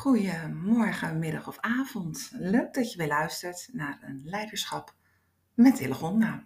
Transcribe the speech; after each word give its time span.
Goedemorgen, 0.00 1.18
middag 1.18 1.48
of 1.48 1.58
avond. 1.58 2.30
Leuk 2.32 2.74
dat 2.74 2.92
je 2.92 2.98
weer 2.98 3.06
luistert 3.06 3.68
naar 3.72 3.98
een 4.02 4.22
leiderschap 4.24 4.94
met 5.54 5.78
Hillegonda. 5.78 6.44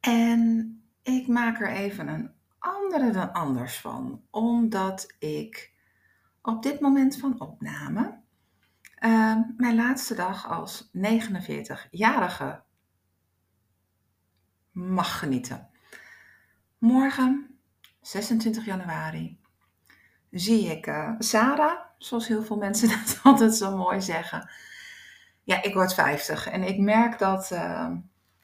En 0.00 0.82
ik 1.02 1.26
maak 1.26 1.60
er 1.60 1.70
even 1.70 2.08
een 2.08 2.32
andere 2.58 3.10
dan 3.10 3.32
anders 3.32 3.76
van, 3.76 4.22
omdat 4.30 5.14
ik 5.18 5.72
op 6.42 6.62
dit 6.62 6.80
moment 6.80 7.16
van 7.16 7.40
opname 7.40 8.20
uh, 9.00 9.40
mijn 9.56 9.74
laatste 9.74 10.14
dag 10.14 10.48
als 10.48 10.90
49-jarige 10.92 12.62
mag 14.72 15.18
genieten. 15.18 15.68
Morgen, 16.78 17.58
26 18.00 18.64
januari, 18.64 19.40
zie 20.30 20.70
ik 20.70 20.86
uh, 20.86 21.14
Sarah, 21.18 21.85
zoals 21.98 22.28
heel 22.28 22.42
veel 22.42 22.56
mensen 22.56 22.88
dat 23.04 23.20
altijd 23.22 23.54
zo 23.54 23.76
mooi 23.76 24.00
zeggen. 24.00 24.50
Ja, 25.44 25.62
ik 25.62 25.74
word 25.74 25.94
50 25.94 26.48
en 26.48 26.62
ik 26.62 26.78
merk 26.78 27.18
dat, 27.18 27.50
uh, 27.52 27.90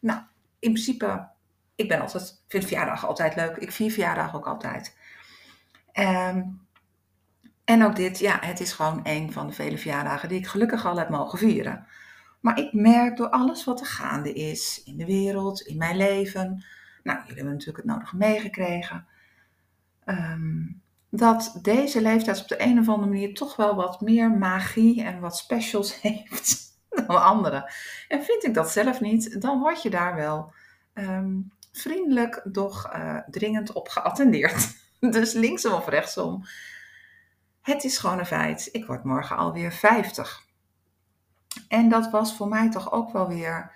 nou, 0.01 0.21
in 0.59 0.73
principe, 0.73 1.29
ik 1.75 1.89
ben 1.89 2.01
altijd, 2.01 2.43
vind 2.49 2.65
verjaardag 2.65 3.07
altijd 3.07 3.37
leuk. 3.37 3.57
Ik 3.57 3.73
vier 3.73 3.91
verjaardag 3.91 4.35
ook 4.35 4.47
altijd. 4.47 4.97
Um, 5.93 6.61
en 7.65 7.85
ook 7.85 7.97
dit, 7.97 8.19
ja, 8.19 8.39
het 8.41 8.61
is 8.61 8.73
gewoon 8.73 9.01
een 9.03 9.33
van 9.33 9.47
de 9.47 9.53
vele 9.53 9.79
verjaardagen 9.79 10.29
die 10.29 10.39
ik 10.39 10.47
gelukkig 10.47 10.87
al 10.87 10.99
heb 10.99 11.09
mogen 11.09 11.39
vieren. 11.39 11.87
Maar 12.41 12.59
ik 12.59 12.73
merk 12.73 13.17
door 13.17 13.29
alles 13.29 13.65
wat 13.65 13.81
er 13.81 13.87
gaande 13.87 14.33
is 14.33 14.83
in 14.85 14.97
de 14.97 15.05
wereld, 15.05 15.61
in 15.61 15.77
mijn 15.77 15.97
leven. 15.97 16.65
Nou, 17.03 17.19
jullie 17.19 17.35
hebben 17.35 17.53
natuurlijk 17.53 17.79
het 17.79 17.87
nodige 17.87 18.17
meegekregen. 18.17 19.07
Um, 20.07 20.83
dat 21.15 21.59
deze 21.63 22.03
leeftijd 22.03 22.41
op 22.41 22.49
de 22.49 22.63
een 22.63 22.79
of 22.79 22.89
andere 22.89 23.09
manier 23.09 23.35
toch 23.35 23.57
wel 23.57 23.75
wat 23.75 24.01
meer 24.01 24.31
magie 24.31 25.03
en 25.03 25.21
wat 25.21 25.37
specials 25.37 26.01
heeft 26.01 26.61
dan 26.89 27.23
andere. 27.23 27.73
En 28.09 28.23
vind 28.23 28.45
ik 28.45 28.55
dat 28.55 28.71
zelf 28.71 29.01
niet, 29.01 29.41
dan 29.41 29.61
word 29.61 29.83
je 29.83 29.91
daar 29.91 30.15
wel 30.15 30.53
um, 30.95 31.53
vriendelijk, 31.73 32.41
doch 32.45 32.95
uh, 32.95 33.19
dringend 33.31 33.73
op 33.73 33.89
geattendeerd. 33.89 34.81
Dus 35.01 35.33
linksom 35.33 35.73
of 35.73 35.89
rechtsom. 35.89 36.45
Het 37.63 37.85
is 37.85 37.99
gewoon 37.99 38.19
een 38.19 38.27
feit. 38.27 38.69
Ik 38.73 38.87
word 38.87 39.05
morgen 39.05 39.37
alweer 39.37 39.73
50. 39.73 40.47
En 41.69 41.89
dat 41.89 42.11
was 42.11 42.37
voor 42.37 42.49
mij 42.49 42.71
toch 42.71 42.93
ook 42.93 43.13
wel 43.13 43.29
weer 43.29 43.73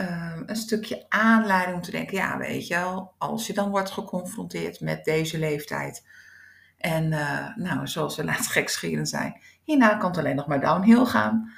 um, 0.00 0.42
een 0.46 0.56
stukje 0.56 1.06
aanleiding 1.08 1.76
om 1.76 1.82
te 1.82 1.90
denken: 1.90 2.16
ja, 2.16 2.38
weet 2.38 2.66
je 2.66 2.74
wel, 2.74 3.14
als 3.18 3.46
je 3.46 3.52
dan 3.52 3.70
wordt 3.70 3.90
geconfronteerd 3.90 4.80
met 4.80 5.04
deze 5.04 5.38
leeftijd 5.38 6.04
en 6.84 7.12
uh, 7.12 7.56
nou, 7.56 7.86
zoals 7.86 8.16
we 8.16 8.24
laatst 8.24 8.50
gekscherend 8.50 9.08
zijn, 9.08 9.40
hierna 9.62 9.96
kan 9.96 10.10
het 10.10 10.18
alleen 10.18 10.36
nog 10.36 10.46
maar 10.46 10.60
downhill 10.60 11.04
gaan. 11.04 11.52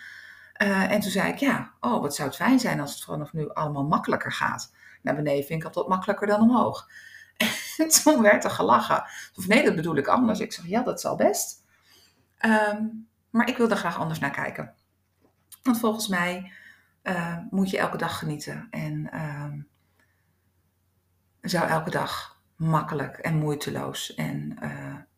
Uh, 0.62 0.92
en 0.92 1.00
toen 1.00 1.10
zei 1.10 1.32
ik, 1.32 1.38
ja, 1.38 1.72
oh, 1.80 2.00
wat 2.00 2.14
zou 2.14 2.28
het 2.28 2.36
fijn 2.36 2.58
zijn 2.58 2.80
als 2.80 2.94
het 2.94 3.04
vanaf 3.04 3.32
nu 3.32 3.48
allemaal 3.52 3.84
makkelijker 3.84 4.32
gaat. 4.32 4.72
Naar 5.02 5.14
beneden 5.14 5.44
vind 5.44 5.60
ik 5.60 5.66
altijd 5.66 5.88
makkelijker 5.88 6.26
dan 6.26 6.40
omhoog. 6.40 6.88
En 7.76 7.88
toen 7.88 8.22
werd 8.22 8.44
er 8.44 8.50
gelachen. 8.50 9.04
Of 9.34 9.46
nee, 9.46 9.64
dat 9.64 9.76
bedoel 9.76 9.96
ik 9.96 10.06
anders. 10.06 10.40
Ik 10.40 10.52
zeg, 10.52 10.66
ja, 10.66 10.82
dat 10.82 11.00
zal 11.00 11.16
best. 11.16 11.64
Um, 12.40 13.08
maar 13.30 13.48
ik 13.48 13.56
wil 13.56 13.70
er 13.70 13.76
graag 13.76 13.98
anders 13.98 14.18
naar 14.18 14.30
kijken. 14.30 14.74
Want 15.62 15.78
volgens 15.78 16.08
mij 16.08 16.52
uh, 17.02 17.38
moet 17.50 17.70
je 17.70 17.78
elke 17.78 17.96
dag 17.96 18.18
genieten. 18.18 18.66
En 18.70 19.20
um, 19.20 19.68
zou 21.40 21.68
elke 21.68 21.90
dag 21.90 22.36
makkelijk 22.56 23.16
en 23.18 23.36
moeiteloos 23.36 24.14
en 24.14 24.56
uh, 24.62 24.75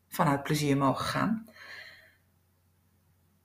vanuit 0.08 0.42
plezier 0.42 0.76
mogen 0.76 1.04
gaan. 1.04 1.46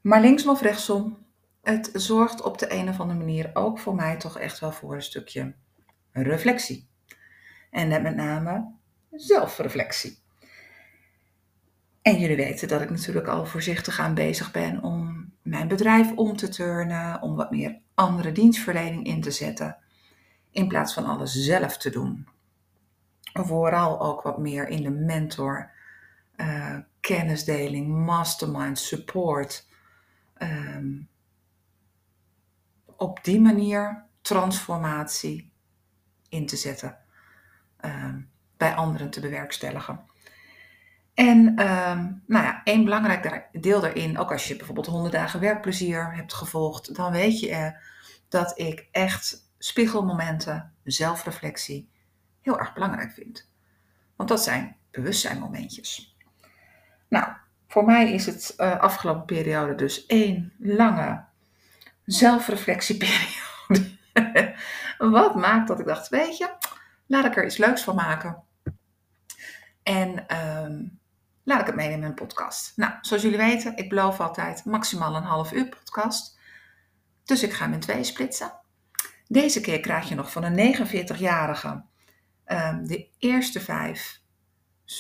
Maar 0.01 0.21
linksom 0.21 0.49
of 0.49 0.61
rechtsom, 0.61 1.17
het 1.61 1.89
zorgt 1.93 2.41
op 2.41 2.57
de 2.57 2.73
een 2.73 2.89
of 2.89 2.99
andere 2.99 3.19
manier 3.19 3.49
ook 3.53 3.79
voor 3.79 3.95
mij 3.95 4.17
toch 4.17 4.39
echt 4.39 4.59
wel 4.59 4.71
voor 4.71 4.95
een 4.95 5.01
stukje 5.01 5.55
reflectie. 6.11 6.87
En 7.71 8.01
met 8.01 8.15
name 8.15 8.71
zelfreflectie. 9.11 10.21
En 12.01 12.19
jullie 12.19 12.35
weten 12.35 12.67
dat 12.67 12.81
ik 12.81 12.89
natuurlijk 12.89 13.27
al 13.27 13.45
voorzichtig 13.45 13.99
aan 13.99 14.13
bezig 14.13 14.51
ben 14.51 14.83
om 14.83 15.31
mijn 15.41 15.67
bedrijf 15.67 16.11
om 16.15 16.35
te 16.35 16.49
turnen, 16.49 17.21
om 17.21 17.35
wat 17.35 17.51
meer 17.51 17.79
andere 17.93 18.31
dienstverlening 18.31 19.05
in 19.05 19.21
te 19.21 19.31
zetten, 19.31 19.77
in 20.51 20.67
plaats 20.67 20.93
van 20.93 21.05
alles 21.05 21.31
zelf 21.31 21.77
te 21.77 21.89
doen. 21.89 22.27
Vooral 23.33 24.01
ook 24.01 24.21
wat 24.21 24.37
meer 24.37 24.67
in 24.67 24.83
de 24.83 24.89
mentor 24.89 25.71
uh, 26.37 26.77
kennisdeling, 26.99 27.87
mastermind, 27.87 28.79
support. 28.79 29.67
Um, 30.37 31.09
op 32.95 33.23
die 33.23 33.41
manier 33.41 34.05
transformatie 34.21 35.51
in 36.29 36.45
te 36.45 36.55
zetten. 36.55 36.97
Um, 37.85 38.31
bij 38.57 38.73
anderen 38.73 39.09
te 39.09 39.19
bewerkstelligen. 39.19 40.05
En 41.13 41.37
um, 41.47 42.23
nou 42.27 42.45
ja, 42.45 42.61
één 42.63 42.83
belangrijk 42.83 43.47
deel 43.51 43.81
daarin, 43.81 44.17
ook 44.17 44.31
als 44.31 44.47
je 44.47 44.55
bijvoorbeeld 44.55 44.87
100 44.87 45.13
dagen 45.13 45.39
werkplezier 45.39 46.15
hebt 46.15 46.33
gevolgd, 46.33 46.95
dan 46.95 47.11
weet 47.11 47.39
je 47.39 47.49
uh, 47.49 47.67
dat 48.27 48.59
ik 48.59 48.87
echt 48.91 49.51
spiegelmomenten, 49.57 50.73
zelfreflectie 50.83 51.89
heel 52.41 52.59
erg 52.59 52.73
belangrijk 52.73 53.11
vind. 53.11 53.49
Want 54.15 54.29
dat 54.29 54.43
zijn 54.43 54.75
bewustzijnmomentjes. 54.91 56.12
Nou, 57.13 57.27
voor 57.67 57.85
mij 57.85 58.11
is 58.11 58.25
het 58.25 58.53
uh, 58.57 58.79
afgelopen 58.79 59.25
periode 59.25 59.75
dus 59.75 60.05
één 60.05 60.53
lange 60.59 61.23
zelfreflectieperiode. 62.05 63.97
Wat 65.17 65.35
maakt 65.35 65.67
dat 65.67 65.79
ik 65.79 65.85
dacht, 65.85 66.09
weet 66.09 66.37
je, 66.37 66.49
laat 67.05 67.25
ik 67.25 67.35
er 67.35 67.45
iets 67.45 67.57
leuks 67.57 67.83
van 67.83 67.95
maken. 67.95 68.43
En 69.83 70.37
um, 70.65 70.99
laat 71.43 71.59
ik 71.59 71.65
het 71.65 71.75
meenemen 71.75 72.01
in 72.01 72.07
een 72.07 72.13
podcast. 72.13 72.73
Nou, 72.75 72.93
zoals 73.01 73.23
jullie 73.23 73.37
weten, 73.37 73.77
ik 73.77 73.89
beloof 73.89 74.19
altijd 74.19 74.65
maximaal 74.65 75.15
een 75.15 75.23
half 75.23 75.51
uur 75.51 75.69
podcast. 75.69 76.39
Dus 77.23 77.43
ik 77.43 77.53
ga 77.53 77.63
hem 77.63 77.73
in 77.73 77.79
twee 77.79 78.03
splitsen. 78.03 78.51
Deze 79.27 79.61
keer 79.61 79.79
krijg 79.79 80.09
je 80.09 80.15
nog 80.15 80.31
van 80.31 80.43
een 80.43 80.75
49-jarige 80.75 81.83
um, 82.45 82.87
de 82.87 83.07
eerste 83.17 83.59
vijf 83.59 84.21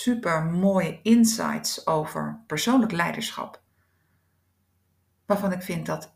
super 0.01 0.43
mooie 0.43 0.99
insights 1.01 1.87
over 1.87 2.43
persoonlijk 2.47 2.91
leiderschap. 2.91 3.61
Waarvan 5.25 5.51
ik 5.51 5.61
vind 5.61 5.85
dat 5.85 6.13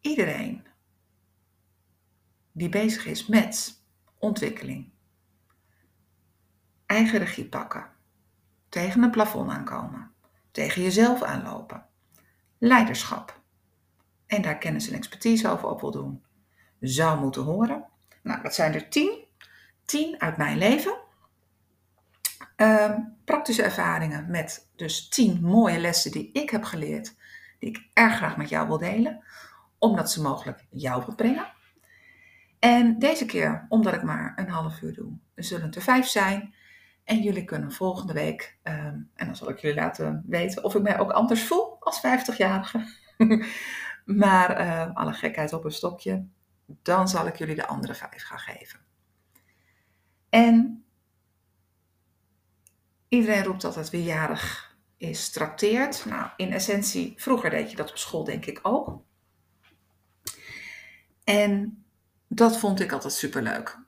iedereen 0.00 0.66
die 2.52 2.68
bezig 2.68 3.06
is 3.06 3.26
met 3.26 3.82
ontwikkeling, 4.18 4.90
eigen 6.86 7.18
regie 7.18 7.48
pakken, 7.48 7.86
tegen 8.68 9.02
een 9.02 9.10
plafond 9.10 9.50
aankomen, 9.50 10.10
tegen 10.50 10.82
jezelf 10.82 11.22
aanlopen, 11.22 11.86
leiderschap 12.58 13.40
en 14.26 14.42
daar 14.42 14.58
kennis 14.58 14.88
en 14.88 14.94
expertise 14.94 15.48
over 15.48 15.68
op 15.68 15.80
wil 15.80 15.90
doen, 15.90 16.24
zou 16.80 17.20
moeten 17.20 17.42
horen. 17.42 17.84
Nou, 18.22 18.42
dat 18.42 18.54
zijn 18.54 18.74
er 18.74 18.88
tien. 18.88 19.24
Tien 19.84 20.20
uit 20.20 20.36
mijn 20.36 20.58
leven. 20.58 21.04
Um, 22.56 23.16
praktische 23.24 23.62
ervaringen 23.62 24.30
met 24.30 24.68
dus 24.76 25.08
tien 25.08 25.40
mooie 25.42 25.78
lessen 25.78 26.10
die 26.10 26.30
ik 26.32 26.50
heb 26.50 26.64
geleerd, 26.64 27.14
die 27.58 27.68
ik 27.68 27.88
erg 27.92 28.16
graag 28.16 28.36
met 28.36 28.48
jou 28.48 28.68
wil 28.68 28.78
delen, 28.78 29.24
omdat 29.78 30.10
ze 30.10 30.22
mogelijk 30.22 30.64
jou 30.70 31.14
brengen. 31.14 31.52
En 32.58 32.98
deze 32.98 33.26
keer, 33.26 33.66
omdat 33.68 33.94
ik 33.94 34.02
maar 34.02 34.32
een 34.36 34.48
half 34.48 34.80
uur 34.80 34.94
doe, 34.94 35.12
zullen 35.34 35.66
het 35.66 35.76
er 35.76 35.82
vijf 35.82 36.06
zijn. 36.06 36.54
En 37.04 37.22
jullie 37.22 37.44
kunnen 37.44 37.72
volgende 37.72 38.12
week, 38.12 38.58
um, 38.62 39.10
en 39.14 39.26
dan 39.26 39.36
zal 39.36 39.50
ik 39.50 39.58
jullie 39.58 39.76
laten 39.76 40.24
weten 40.26 40.64
of 40.64 40.74
ik 40.74 40.82
mij 40.82 40.98
ook 40.98 41.10
anders 41.10 41.42
voel 41.42 41.76
als 41.80 42.00
50-jarige. 42.06 42.86
maar 44.04 44.60
uh, 44.60 44.96
alle 44.96 45.12
gekheid 45.12 45.52
op 45.52 45.64
een 45.64 45.72
stokje, 45.72 46.26
dan 46.66 47.08
zal 47.08 47.26
ik 47.26 47.36
jullie 47.36 47.54
de 47.54 47.66
andere 47.66 47.94
vijf 47.94 48.22
gaan 48.22 48.38
geven. 48.38 48.80
En 50.28 50.84
Iedereen 53.08 53.44
roept 53.44 53.62
dat 53.62 53.74
het 53.74 53.90
weerjarig 53.90 54.76
is, 54.96 55.30
trakteert. 55.30 56.04
Nou, 56.04 56.30
in 56.36 56.52
essentie, 56.52 57.14
vroeger 57.16 57.50
deed 57.50 57.70
je 57.70 57.76
dat 57.76 57.90
op 57.90 57.96
school 57.96 58.24
denk 58.24 58.46
ik 58.46 58.60
ook. 58.62 59.02
En 61.24 61.84
dat 62.28 62.58
vond 62.58 62.80
ik 62.80 62.92
altijd 62.92 63.12
superleuk. 63.12 63.78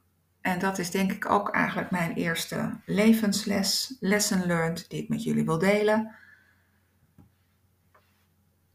En 0.40 0.58
dat 0.58 0.78
is 0.78 0.90
denk 0.90 1.12
ik 1.12 1.30
ook 1.30 1.50
eigenlijk 1.50 1.90
mijn 1.90 2.14
eerste 2.14 2.80
levensles, 2.84 3.96
lesson 4.00 4.46
learned, 4.46 4.90
die 4.90 5.02
ik 5.02 5.08
met 5.08 5.22
jullie 5.22 5.44
wil 5.44 5.58
delen. 5.58 6.14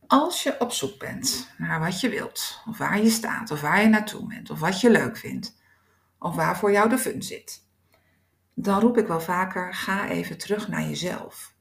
Als 0.08 0.44
je 0.44 0.60
op 0.60 0.72
zoek 0.72 1.00
bent 1.00 1.50
naar 1.58 1.80
wat 1.80 2.00
je 2.00 2.10
wilt, 2.10 2.62
of 2.70 2.78
waar 2.78 3.02
je 3.02 3.10
staat, 3.10 3.52
of 3.52 3.62
waar 3.62 3.82
je 3.82 3.88
naartoe 3.88 4.28
bent, 4.28 4.50
of 4.50 4.60
wat 4.60 4.82
je 4.82 4.90
leuk 4.90 5.18
vindt, 5.18 5.56
of 6.20 6.36
waar 6.36 6.58
voor 6.58 6.72
jou 6.72 6.90
de 6.90 6.98
fun 6.98 7.24
zit, 7.24 7.63
dan 8.54 8.80
roep 8.80 8.98
ik 8.98 9.08
wel 9.08 9.22
vaker: 9.22 9.74
ga 9.74 10.10
even 10.10 10.38
terug 10.38 10.68
naar 10.68 10.84
jezelf. 10.84 11.56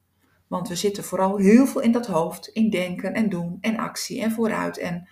Want 0.47 0.69
we 0.69 0.77
zitten 0.77 1.05
vooral 1.05 1.37
heel 1.37 1.67
veel 1.67 1.81
in 1.81 1.93
dat 1.93 2.07
hoofd, 2.07 2.47
in 2.47 2.71
denken 2.71 3.15
en 3.15 3.29
doen 3.29 3.59
en 3.61 3.77
actie 3.77 4.23
en 4.23 4.33
vooruit 4.33 4.79
en 4.79 5.09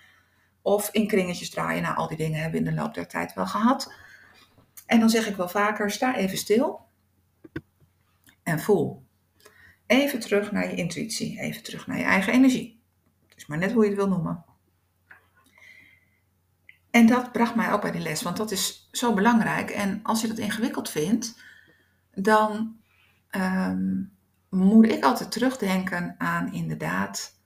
of 0.61 0.89
in 0.91 1.07
kringetjes 1.07 1.49
draaien. 1.49 1.81
Nou, 1.81 1.95
al 1.95 2.07
die 2.07 2.17
dingen 2.17 2.41
hebben 2.41 2.61
we 2.61 2.69
in 2.69 2.75
de 2.75 2.81
loop 2.81 2.93
der 2.93 3.07
tijd 3.07 3.33
wel 3.33 3.47
gehad. 3.47 3.93
En 4.85 4.99
dan 4.99 5.09
zeg 5.09 5.27
ik 5.27 5.35
wel 5.35 5.49
vaker, 5.49 5.91
sta 5.91 6.15
even 6.15 6.37
stil 6.37 6.85
en 8.43 8.59
voel. 8.59 9.03
Even 9.85 10.19
terug 10.19 10.51
naar 10.51 10.69
je 10.69 10.75
intuïtie, 10.75 11.39
even 11.39 11.63
terug 11.63 11.87
naar 11.87 11.97
je 11.97 12.03
eigen 12.03 12.33
energie. 12.33 12.81
Dus 13.35 13.45
maar 13.45 13.57
net 13.57 13.71
hoe 13.71 13.83
je 13.83 13.89
het 13.89 13.97
wil 13.97 14.07
noemen. 14.07 14.45
En 16.91 17.05
dat 17.05 17.31
bracht 17.31 17.55
mij 17.55 17.71
ook 17.71 17.81
bij 17.81 17.91
die 17.91 18.01
les, 18.01 18.21
want 18.21 18.37
dat 18.37 18.51
is 18.51 18.89
zo 18.91 19.13
belangrijk. 19.13 19.69
En 19.69 19.99
als 20.03 20.21
je 20.21 20.27
dat 20.27 20.37
ingewikkeld 20.37 20.89
vindt, 20.89 21.41
dan 22.21 22.79
ehm, 23.29 24.03
moet 24.49 24.91
ik 24.91 25.03
altijd 25.03 25.31
terugdenken 25.31 26.15
aan 26.17 26.53
inderdaad 26.53 27.39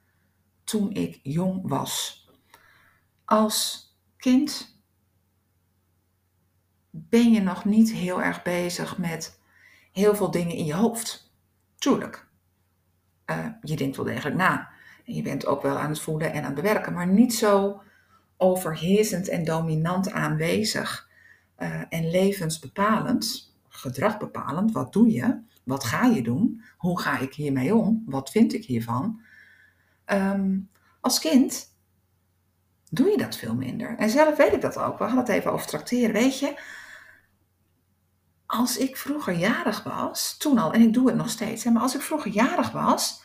toen 0.64 0.92
ik 0.92 1.20
jong 1.22 1.68
was. 1.68 2.24
Als 3.24 3.90
kind 4.16 4.80
ben 6.90 7.32
je 7.32 7.40
nog 7.40 7.64
niet 7.64 7.92
heel 7.92 8.22
erg 8.22 8.42
bezig 8.42 8.98
met 8.98 9.40
heel 9.92 10.16
veel 10.16 10.30
dingen 10.30 10.56
in 10.56 10.64
je 10.64 10.74
hoofd. 10.74 11.34
Tuurlijk. 11.78 12.28
Uh, 13.26 13.46
je 13.62 13.76
denkt 13.76 13.96
wel 13.96 14.04
degelijk 14.04 14.36
na. 14.36 14.68
En 15.04 15.14
je 15.14 15.22
bent 15.22 15.46
ook 15.46 15.62
wel 15.62 15.78
aan 15.78 15.88
het 15.88 16.00
voelen 16.00 16.32
en 16.32 16.38
aan 16.38 16.44
het 16.44 16.54
bewerken, 16.54 16.92
maar 16.92 17.06
niet 17.06 17.34
zo 17.34 17.82
overheersend 18.36 19.28
en 19.28 19.44
dominant 19.44 20.12
aanwezig 20.12 21.08
uh, 21.58 21.82
en 21.88 22.10
levensbepalend, 22.10 23.55
gedragbepalend. 23.76 24.72
Wat 24.72 24.92
doe 24.92 25.10
je? 25.10 25.40
Wat 25.64 25.84
ga 25.84 26.04
je 26.04 26.22
doen? 26.22 26.62
Hoe 26.76 27.00
ga 27.00 27.18
ik 27.18 27.34
hiermee 27.34 27.74
om? 27.74 28.02
Wat 28.06 28.30
vind 28.30 28.54
ik 28.54 28.64
hiervan? 28.64 29.20
Um, 30.06 30.70
als 31.00 31.18
kind 31.18 31.74
doe 32.90 33.08
je 33.08 33.16
dat 33.16 33.36
veel 33.36 33.54
minder. 33.54 33.96
En 33.98 34.10
zelf 34.10 34.36
weet 34.36 34.52
ik 34.52 34.60
dat 34.60 34.78
ook. 34.78 34.98
We 34.98 35.04
hadden 35.04 35.24
het 35.24 35.34
even 35.34 35.52
over 35.52 35.66
tracteren. 35.66 36.12
Weet 36.12 36.38
je, 36.38 36.60
als 38.46 38.76
ik 38.76 38.96
vroeger 38.96 39.34
jarig 39.34 39.82
was, 39.82 40.36
toen 40.36 40.58
al, 40.58 40.72
en 40.72 40.80
ik 40.80 40.92
doe 40.92 41.06
het 41.06 41.16
nog 41.16 41.30
steeds, 41.30 41.64
maar 41.64 41.82
als 41.82 41.94
ik 41.94 42.00
vroeger 42.00 42.30
jarig 42.30 42.70
was, 42.70 43.24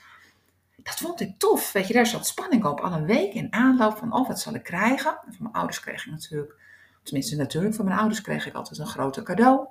dat 0.77 0.95
vond 0.95 1.21
ik 1.21 1.38
tof. 1.38 1.71
Weet 1.71 1.88
je, 1.88 1.94
daar 1.94 2.06
zat 2.06 2.27
spanning 2.27 2.65
op. 2.65 2.80
Al 2.80 2.92
een 2.92 3.06
week 3.06 3.33
in 3.33 3.53
aanloop 3.53 3.98
van, 3.98 4.13
oh, 4.13 4.27
wat 4.27 4.39
zal 4.39 4.53
ik 4.53 4.63
krijgen? 4.63 5.19
van 5.24 5.36
mijn 5.39 5.53
ouders 5.53 5.80
kreeg 5.80 6.06
ik 6.06 6.12
natuurlijk, 6.12 6.56
tenminste 7.03 7.36
natuurlijk, 7.36 7.75
van 7.75 7.86
mijn 7.86 7.98
ouders 7.98 8.21
kreeg 8.21 8.45
ik 8.45 8.53
altijd 8.53 8.80
een 8.80 8.88
grote 8.88 9.24
cadeau. 9.24 9.68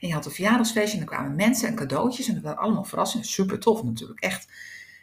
En 0.00 0.08
je 0.08 0.12
had 0.12 0.26
een 0.26 0.32
verjaardagsfeestje 0.32 0.96
en 0.96 1.02
er 1.02 1.08
kwamen 1.08 1.34
mensen 1.34 1.68
en 1.68 1.74
cadeautjes 1.74 2.28
en 2.28 2.34
dat 2.34 2.42
waren 2.42 2.62
allemaal 2.62 2.84
verrassingen. 2.84 3.26
Super 3.26 3.58
tof 3.58 3.82
natuurlijk, 3.82 4.20
echt. 4.20 4.52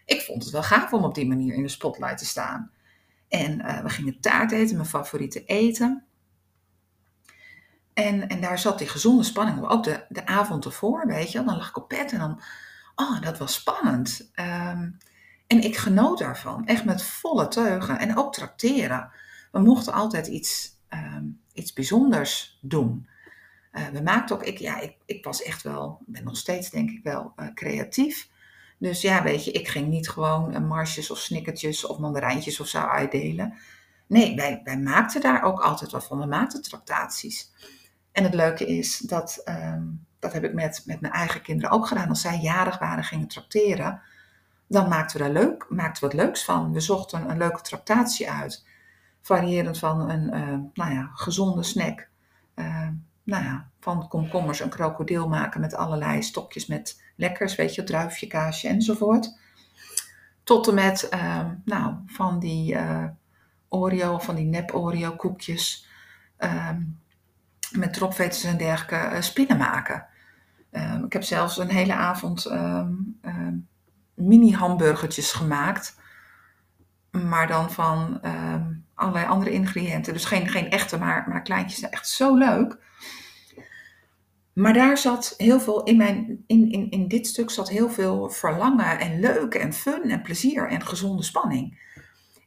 Ik 0.06 0.22
vond 0.22 0.44
het 0.44 0.52
wel 0.52 0.64
gaaf 0.64 0.94
om 0.94 1.04
op 1.04 1.16
die 1.16 1.28
manier 1.28 1.54
in 1.54 1.62
de 1.62 1.68
spotlight 1.68 2.18
te 2.18 2.26
staan. 2.26 2.72
En 3.28 3.60
uh, 3.60 3.82
we 3.82 3.90
gingen 3.90 4.20
taart 4.20 4.52
eten, 4.52 4.76
mijn 4.76 4.88
favoriete 4.88 5.46
eten. 5.46 6.04
En, 7.94 8.28
en 8.28 8.42
daar 8.42 8.60
zat 8.60 8.78
die 8.78 8.88
gezonde 8.88 9.24
spanning 9.24 9.58
op. 9.58 9.70
Ook 9.70 9.84
de, 9.84 10.06
de 10.10 10.26
avond 10.26 10.66
ervoor, 10.66 11.08
weet 11.08 11.32
je. 11.32 11.44
Dan 11.44 11.58
lag 11.58 11.70
ik 11.70 11.78
op 11.78 11.90
bed 11.90 12.12
en 12.12 12.20
dan... 12.20 12.42
Oh, 12.96 13.22
dat 13.22 13.38
was 13.38 13.54
spannend. 13.54 14.32
Um, 14.36 14.98
en 15.48 15.62
ik 15.62 15.78
genoot 15.78 16.18
daarvan. 16.18 16.66
Echt 16.66 16.86
met 16.86 17.04
volle 17.04 17.48
teugen. 17.48 18.00
En 18.00 18.18
ook 18.18 18.34
trakteren. 18.34 19.12
We 19.52 19.60
mochten 19.60 19.94
altijd 19.94 20.28
iets, 20.28 20.72
um, 20.90 21.42
iets 21.54 21.74
bijzonders 21.74 22.58
doen. 22.62 23.08
Uh, 23.76 23.88
we 23.88 24.02
maakten 24.02 24.36
ook... 24.36 24.44
Ik, 24.44 24.58
ja, 24.58 24.80
ik, 24.80 24.96
ik 25.06 25.26
was 25.26 25.44
echt 25.44 25.64
wel... 25.64 26.00
ben 26.06 26.24
nog 26.24 26.38
steeds 26.38 26.70
denk 26.70 26.90
ik 26.90 27.04
wel 27.04 27.34
uh, 27.38 27.48
creatief. 27.54 28.30
Dus 28.78 29.02
ja, 29.02 29.24
weet 29.24 29.46
je, 29.46 29.52
ik 29.52 29.68
ging 29.68 29.88
niet 29.88 30.10
gewoon 30.10 30.68
marsjes 30.68 31.12
of 31.12 31.18
snickertjes 31.18 31.86
of 31.86 31.98
mandarijntjes 31.98 32.60
of 32.60 32.68
zo 32.68 32.80
uitdelen. 32.80 33.54
Nee, 34.08 34.36
wij, 34.36 34.62
wij 34.64 34.78
maakten 34.80 35.22
daar 35.22 35.44
ook 35.44 35.60
altijd 35.60 35.92
wat 35.92 36.06
van. 36.06 36.20
We 36.20 36.26
maakten 36.26 36.62
tractaties. 36.62 37.52
En 38.12 38.24
het 38.24 38.34
leuke 38.34 38.66
is 38.66 38.98
dat, 38.98 39.42
um, 39.46 40.06
dat 40.20 40.34
heb 40.34 40.44
ik 40.44 40.54
met, 40.54 40.84
met 40.86 41.02
mijn 41.02 41.14
eigen 41.14 41.42
kinderen 41.42 41.72
ook 41.72 41.88
gedaan. 41.88 42.10
Als 42.10 42.22
zij 42.22 42.40
jarig 42.40 42.80
waren 42.80 43.04
gingen 43.04 43.28
tracteren, 43.28 44.02
dan 44.68 44.90
maakten 44.90 45.18
we 45.18 45.24
daar 45.24 45.44
leuk, 45.44 45.66
maakten 45.70 46.04
we 46.04 46.16
wat 46.16 46.26
leuks 46.26 46.44
van. 46.44 46.74
We 46.74 46.80
zochten 46.80 47.30
een 47.30 47.38
leuke 47.38 47.62
tractatie 47.62 48.32
uit. 48.32 48.66
Variërend 49.22 49.78
van 49.80 50.10
een 50.10 50.26
nou 50.74 50.94
ja, 50.94 51.10
gezonde 51.14 51.64
snack. 51.64 52.08
Uh, 52.56 52.88
nou 53.26 53.44
ja, 53.44 53.70
van 53.80 54.08
komkommers 54.08 54.60
een 54.60 54.70
krokodil 54.70 55.28
maken 55.28 55.62
met 55.62 55.76
allerlei 55.76 56.24
stokjes 56.24 56.66
met 56.66 57.04
lekkers, 57.16 57.56
weet 57.56 57.76
je, 57.76 57.84
druifje, 57.84 58.28
kaasje 58.28 58.68
enzovoort. 58.68 59.38
Tot 60.44 60.68
en 60.68 60.74
met, 60.74 61.08
uh, 61.14 61.46
nou, 61.66 61.96
van 62.06 62.40
die 62.40 62.74
uh, 62.74 63.06
Oreo, 63.70 64.20
van 64.20 64.36
die 64.36 64.46
nep 64.46 64.76
Oreo 64.76 65.12
koekjes. 65.12 65.88
Ehm, 66.38 66.82
met 67.72 67.94
dropveters 67.94 68.44
en 68.44 68.58
dergelijke 68.58 69.16
uh, 69.16 69.22
spinnen 69.22 69.58
maken. 69.58 70.08
Um, 70.72 71.06
ik 71.06 71.14
heb 71.14 71.24
zelfs 71.24 71.58
een 71.58 71.70
hele 71.70 71.94
avond 71.94 72.52
mini 74.14 74.54
hamburgertjes 74.54 75.32
gemaakt. 75.32 76.00
Maar 77.12 77.48
dan 77.48 77.72
van 77.72 78.22
allerlei 78.96 79.26
andere 79.26 79.52
ingrediënten. 79.52 80.14
Dus 80.14 80.26
geen, 80.26 80.48
geen 80.48 80.70
echte, 80.70 80.98
maar, 80.98 81.26
maar 81.30 81.42
kleintjes. 81.42 81.90
Echt 81.90 82.08
zo 82.08 82.36
leuk. 82.36 82.78
Maar 84.54 84.74
daar 84.74 84.98
zat 84.98 85.34
heel 85.38 85.60
veel, 85.60 85.84
in, 85.84 85.98
mijn, 85.98 86.44
in, 86.48 86.72
in, 86.72 86.90
in 86.90 87.08
dit 87.08 87.28
stuk 87.28 87.50
zat 87.50 87.70
heel 87.70 87.90
veel 87.90 88.30
verlangen 88.30 89.00
en 89.00 89.20
leuk 89.20 89.54
en 89.54 89.74
fun 89.74 90.10
en 90.10 90.22
plezier 90.22 90.70
en 90.70 90.82
gezonde 90.82 91.24
spanning. 91.24 91.94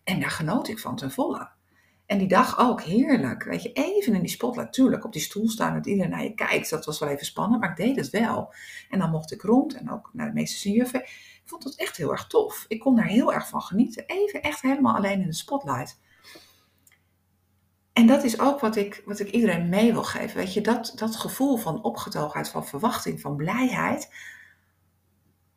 En 0.04 0.20
daar 0.20 0.30
genoot 0.30 0.68
ik 0.68 0.78
van 0.78 0.96
ten 0.96 1.10
volle. 1.10 1.48
En 2.06 2.18
die 2.18 2.28
dag 2.28 2.58
ook 2.58 2.82
heerlijk. 2.82 3.42
Weet 3.44 3.62
je, 3.62 3.72
even 3.72 4.14
in 4.14 4.20
die 4.20 4.30
spotlight, 4.30 4.72
tuurlijk, 4.72 5.04
op 5.04 5.12
die 5.12 5.22
stoel 5.22 5.48
staan 5.48 5.74
dat 5.74 5.86
iedereen 5.86 6.10
naar 6.10 6.22
je 6.22 6.34
kijkt. 6.34 6.70
Dat 6.70 6.84
was 6.84 6.98
wel 6.98 7.08
even 7.08 7.26
spannend, 7.26 7.60
maar 7.60 7.70
ik 7.70 7.76
deed 7.76 7.96
het 7.96 8.10
wel. 8.10 8.54
En 8.90 8.98
dan 8.98 9.10
mocht 9.10 9.32
ik 9.32 9.42
rond 9.42 9.74
en 9.74 9.90
ook 9.90 10.10
naar 10.12 10.26
de 10.26 10.32
meeste 10.32 10.70
juffen. 10.70 11.00
Ik 11.02 11.42
vond 11.44 11.64
het 11.64 11.76
echt 11.76 11.96
heel 11.96 12.10
erg 12.10 12.26
tof. 12.26 12.64
Ik 12.68 12.80
kon 12.80 12.96
daar 12.96 13.06
heel 13.06 13.32
erg 13.32 13.48
van 13.48 13.62
genieten. 13.62 14.04
Even 14.06 14.42
echt 14.42 14.62
helemaal 14.62 14.96
alleen 14.96 15.20
in 15.20 15.26
de 15.26 15.32
spotlight. 15.32 16.00
En 17.98 18.06
dat 18.06 18.24
is 18.24 18.40
ook 18.40 18.60
wat 18.60 18.76
ik, 18.76 19.02
wat 19.04 19.20
ik 19.20 19.30
iedereen 19.30 19.68
mee 19.68 19.92
wil 19.92 20.04
geven. 20.04 20.36
Weet 20.36 20.54
je, 20.54 20.60
dat, 20.60 20.92
dat 20.94 21.16
gevoel 21.16 21.56
van 21.56 21.82
opgetogenheid, 21.82 22.48
van 22.48 22.66
verwachting, 22.66 23.20
van 23.20 23.36
blijheid, 23.36 24.12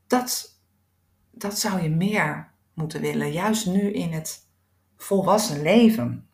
dat, 0.08 0.60
dat 1.32 1.60
zou 1.60 1.82
je 1.82 1.90
meer 1.90 2.52
moeten 2.74 3.02
willen. 3.02 3.32
Juist 3.32 3.66
nu 3.66 3.92
in 3.94 4.12
het 4.12 4.48
volwassen 4.98 5.62
leven. 5.62 6.30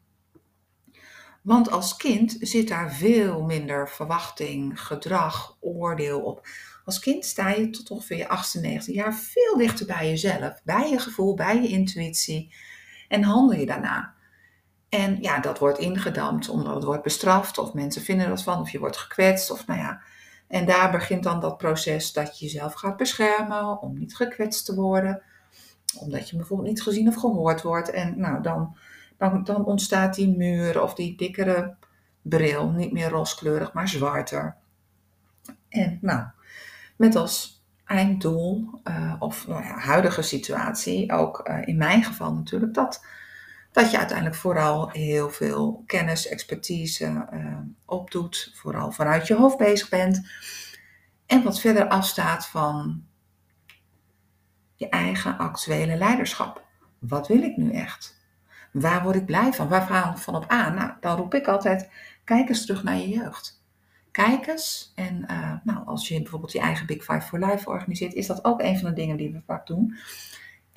Want 1.42 1.72
als 1.72 1.96
kind 1.96 2.38
zit 2.40 2.68
daar 2.68 2.94
veel 2.94 3.44
minder 3.44 3.90
verwachting, 3.90 4.82
gedrag, 4.82 5.58
oordeel 5.60 6.22
op. 6.22 6.48
Als 6.86 7.00
kind 7.00 7.26
sta 7.26 7.50
je 7.50 7.70
tot 7.70 7.92
ongeveer 7.92 8.18
je 8.18 8.28
98 8.28 8.96
jaar 8.96 9.16
veel 9.16 9.58
dichter 9.58 9.86
bij 9.86 10.10
jezelf, 10.10 10.62
bij 10.64 10.90
je 10.90 11.00
gevoel, 11.00 11.34
bij 11.34 11.62
je 11.62 11.68
intuïtie 11.68 12.56
en 13.08 13.24
handel 13.24 13.60
je 13.60 13.66
daarna. 13.66 14.17
En 14.90 15.22
ja, 15.22 15.40
dat 15.40 15.60
wordt 15.60 15.80
ingedampt 15.80 16.50
omdat 16.50 16.76
het 16.76 16.84
wordt 16.84 17.04
bestraft 17.04 17.58
of 17.58 17.74
mensen 17.74 18.02
vinden 18.02 18.30
dat 18.30 18.44
van 18.44 18.60
of 18.60 18.70
je 18.70 18.80
wordt 18.80 18.98
gekwetst 18.98 19.52
of 19.52 19.68
nou 19.68 19.80
ja. 19.80 20.02
En 20.48 20.66
daar 20.66 20.92
begint 20.92 21.24
dan 21.24 21.40
dat 21.40 21.58
proces 21.58 22.14
dat 22.14 22.40
je 22.40 22.46
jezelf 22.46 22.74
gaat 22.74 22.98
beschermen 22.98 23.82
om 23.82 23.98
niet 23.98 24.16
gekwetst 24.16 24.66
te 24.66 24.76
worden. 24.76 25.22
Omdat 26.00 26.30
je 26.30 26.36
bijvoorbeeld 26.36 26.70
niet 26.70 26.82
gezien 26.82 27.08
of 27.08 27.16
gehoord 27.16 27.62
wordt. 27.62 27.90
En 27.90 28.20
nou, 28.20 28.42
dan, 28.42 28.78
dan, 29.44 29.66
ontstaat 29.66 30.16
die 30.16 30.38
muur 30.38 30.82
of 30.82 30.94
die 30.94 31.18
dikkere 31.18 31.76
bril, 32.22 32.70
niet 32.70 32.92
meer 32.92 33.10
roskleurig, 33.10 33.74
maar 33.74 33.88
zwarter. 33.88 34.56
En 35.70 35.98
nou, 36.02 36.24
met 36.96 37.16
als 37.16 37.64
einddoel, 37.86 38.70
uh, 38.84 39.14
of 39.20 39.48
nou 39.48 39.64
ja, 39.64 39.78
huidige 39.78 40.22
situatie, 40.22 41.14
ook 41.14 41.50
uh, 41.50 41.68
in 41.68 41.78
mijn 41.78 42.04
geval 42.04 42.34
natuurlijk, 42.34 42.74
dat 42.74 43.06
dat 43.78 43.92
je 43.92 43.98
uiteindelijk 43.98 44.38
vooral 44.38 44.90
heel 44.90 45.30
veel 45.30 45.84
kennis, 45.86 46.28
expertise 46.28 47.28
uh, 47.34 47.58
opdoet, 47.86 48.52
vooral 48.56 48.92
vanuit 48.92 49.28
je 49.28 49.36
hoofd 49.36 49.58
bezig 49.58 49.90
bent 49.90 50.30
en 51.26 51.44
wat 51.44 51.60
verder 51.60 51.88
afstaat 51.88 52.48
van 52.48 53.06
je 54.76 54.90
eigen 54.90 55.38
actuele 55.38 55.96
leiderschap. 55.96 56.66
Wat 57.00 57.28
wil 57.28 57.42
ik 57.42 57.58
nu 57.58 57.72
echt? 57.72 58.26
Waar 58.72 59.04
word 59.04 59.16
ik 59.16 59.26
blij 59.26 59.54
van? 59.54 59.68
Waar 59.68 59.88
ga 59.88 60.12
ik 60.12 60.18
van 60.18 60.36
op 60.36 60.46
aan? 60.48 60.76
Nou, 60.76 60.92
dan 61.00 61.18
roep 61.18 61.34
ik 61.34 61.48
altijd, 61.48 61.90
kijk 62.24 62.50
eens 62.50 62.66
terug 62.66 62.84
naar 62.84 62.98
je 62.98 63.10
jeugd. 63.10 63.64
Kijk 64.12 64.48
eens, 64.48 64.92
en 64.96 65.26
uh, 65.32 65.54
nou, 65.64 65.86
als 65.86 66.08
je 66.08 66.22
bijvoorbeeld 66.22 66.52
je 66.52 66.60
eigen 66.60 66.86
Big 66.86 67.04
Five 67.04 67.22
for 67.22 67.40
Life 67.40 67.70
organiseert, 67.70 68.14
is 68.14 68.28
dat 68.28 68.46
ook 68.46 68.62
een 68.62 68.80
van 68.80 68.90
de 68.90 68.96
dingen 68.96 69.18
die 69.18 69.32
we 69.32 69.42
vaak 69.46 69.68
doen 69.68 69.98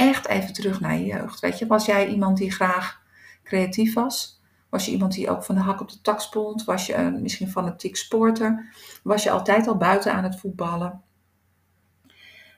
echt 0.01 0.29
even 0.29 0.53
terug 0.53 0.81
naar 0.81 0.97
je 0.97 1.05
jeugd. 1.05 1.41
Weet 1.41 1.59
je, 1.59 1.67
was 1.67 1.87
jij 1.87 2.09
iemand 2.09 2.37
die 2.37 2.53
graag 2.53 3.03
creatief 3.45 3.95
was? 3.95 4.41
Was 4.69 4.85
je 4.85 4.91
iemand 4.91 5.13
die 5.13 5.31
ook 5.31 5.45
van 5.45 5.55
de 5.55 5.61
hak 5.61 5.81
op 5.81 5.91
de 5.91 6.01
tak 6.01 6.21
spond? 6.21 6.65
Was 6.65 6.87
je 6.87 6.97
uh, 6.97 7.21
misschien 7.21 7.51
fanatiek 7.51 7.97
sporter? 7.97 8.75
Was 9.03 9.23
je 9.23 9.31
altijd 9.31 9.67
al 9.67 9.77
buiten 9.77 10.13
aan 10.13 10.25
het 10.25 10.39
voetballen? 10.39 11.03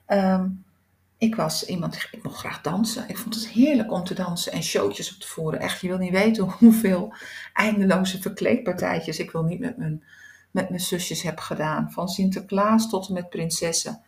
Um, 0.07 0.65
ik 1.19 1.35
was 1.35 1.67
iemand, 1.67 2.09
ik 2.11 2.23
mocht 2.23 2.39
graag 2.39 2.61
dansen. 2.61 3.09
Ik 3.09 3.19
vond 3.19 3.35
het 3.35 3.49
heerlijk 3.49 3.93
om 3.93 4.05
te 4.05 4.15
dansen 4.15 4.53
en 4.53 4.63
showtjes 4.63 5.15
op 5.15 5.21
te 5.21 5.29
voeren. 5.29 5.61
Echt, 5.61 5.81
je 5.81 5.89
wil 5.89 5.99
niet 5.99 6.13
weten 6.13 6.51
hoeveel 6.59 7.15
eindeloze 7.53 8.21
verkleedpartijtjes 8.21 9.19
ik 9.19 9.31
wil 9.31 9.43
niet 9.43 9.61
met 9.61 9.77
mijn, 9.77 10.05
met 10.51 10.69
mijn 10.69 10.81
zusjes 10.81 11.23
heb 11.23 11.39
gedaan. 11.39 11.93
Van 11.93 12.09
Sinterklaas 12.09 12.89
tot 12.89 13.09
en 13.09 13.15
met 13.15 13.31
prinsessen. 13.31 14.03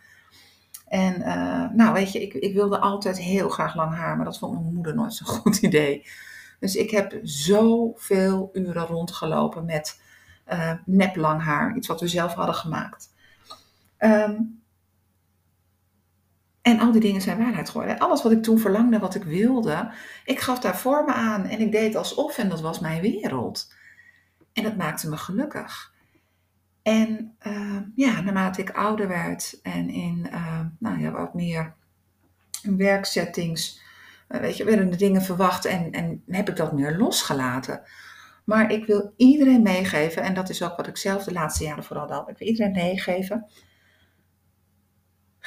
En 0.95 1.21
uh, 1.21 1.69
nou, 1.71 1.93
weet 1.93 2.11
je, 2.11 2.21
ik, 2.21 2.33
ik 2.33 2.53
wilde 2.53 2.79
altijd 2.79 3.17
heel 3.17 3.49
graag 3.49 3.75
lang 3.75 3.95
haar, 3.95 4.15
maar 4.15 4.25
dat 4.25 4.37
vond 4.37 4.53
mijn 4.53 4.73
moeder 4.73 4.95
nooit 4.95 5.13
zo'n 5.13 5.27
goed 5.41 5.57
idee. 5.57 6.07
Dus 6.59 6.75
ik 6.75 6.91
heb 6.91 7.19
zoveel 7.23 8.49
uren 8.53 8.85
rondgelopen 8.85 9.65
met 9.65 10.01
uh, 10.47 10.73
nep 10.85 11.15
lang 11.15 11.41
haar. 11.41 11.75
Iets 11.75 11.87
wat 11.87 11.99
we 11.99 12.07
zelf 12.07 12.33
hadden 12.33 12.55
gemaakt. 12.55 13.09
Um, 13.99 14.63
en 16.61 16.79
al 16.79 16.91
die 16.91 17.01
dingen 17.01 17.21
zijn 17.21 17.37
waarheid 17.37 17.69
geworden. 17.69 17.99
Alles 17.99 18.23
wat 18.23 18.31
ik 18.31 18.43
toen 18.43 18.59
verlangde, 18.59 18.99
wat 18.99 19.15
ik 19.15 19.23
wilde, 19.23 19.91
ik 20.25 20.39
gaf 20.39 20.59
daar 20.59 20.77
vormen 20.77 21.15
aan 21.15 21.45
en 21.45 21.59
ik 21.59 21.71
deed 21.71 21.95
alsof 21.95 22.37
en 22.37 22.49
dat 22.49 22.61
was 22.61 22.79
mijn 22.79 23.01
wereld. 23.01 23.73
En 24.53 24.63
dat 24.63 24.75
maakte 24.75 25.09
me 25.09 25.17
gelukkig. 25.17 25.93
En 26.85 27.35
uh, 27.47 27.77
ja, 27.95 28.21
naarmate 28.21 28.61
ik 28.61 28.69
ouder 28.69 29.07
werd 29.07 29.59
en 29.63 29.89
in 29.89 30.27
uh, 30.31 30.54
nou 30.85 31.01
ja, 31.01 31.11
wat 31.11 31.33
meer 31.33 31.73
werksettings, 32.61 33.81
uh, 34.29 34.39
weet 34.39 34.57
je, 34.57 34.63
werden 34.63 34.89
de 34.89 34.97
dingen 34.97 35.21
verwacht 35.21 35.65
en, 35.65 35.91
en 35.91 36.23
heb 36.27 36.49
ik 36.49 36.55
dat 36.55 36.73
meer 36.73 36.97
losgelaten. 36.97 37.81
Maar 38.43 38.71
ik 38.71 38.85
wil 38.85 39.13
iedereen 39.17 39.61
meegeven, 39.61 40.21
en 40.21 40.33
dat 40.33 40.49
is 40.49 40.63
ook 40.63 40.77
wat 40.77 40.87
ik 40.87 40.97
zelf 40.97 41.23
de 41.23 41.31
laatste 41.31 41.63
jaren 41.63 41.83
vooral 41.83 42.11
had, 42.11 42.29
ik 42.29 42.37
wil 42.37 42.47
iedereen 42.47 42.71
meegeven 42.71 43.47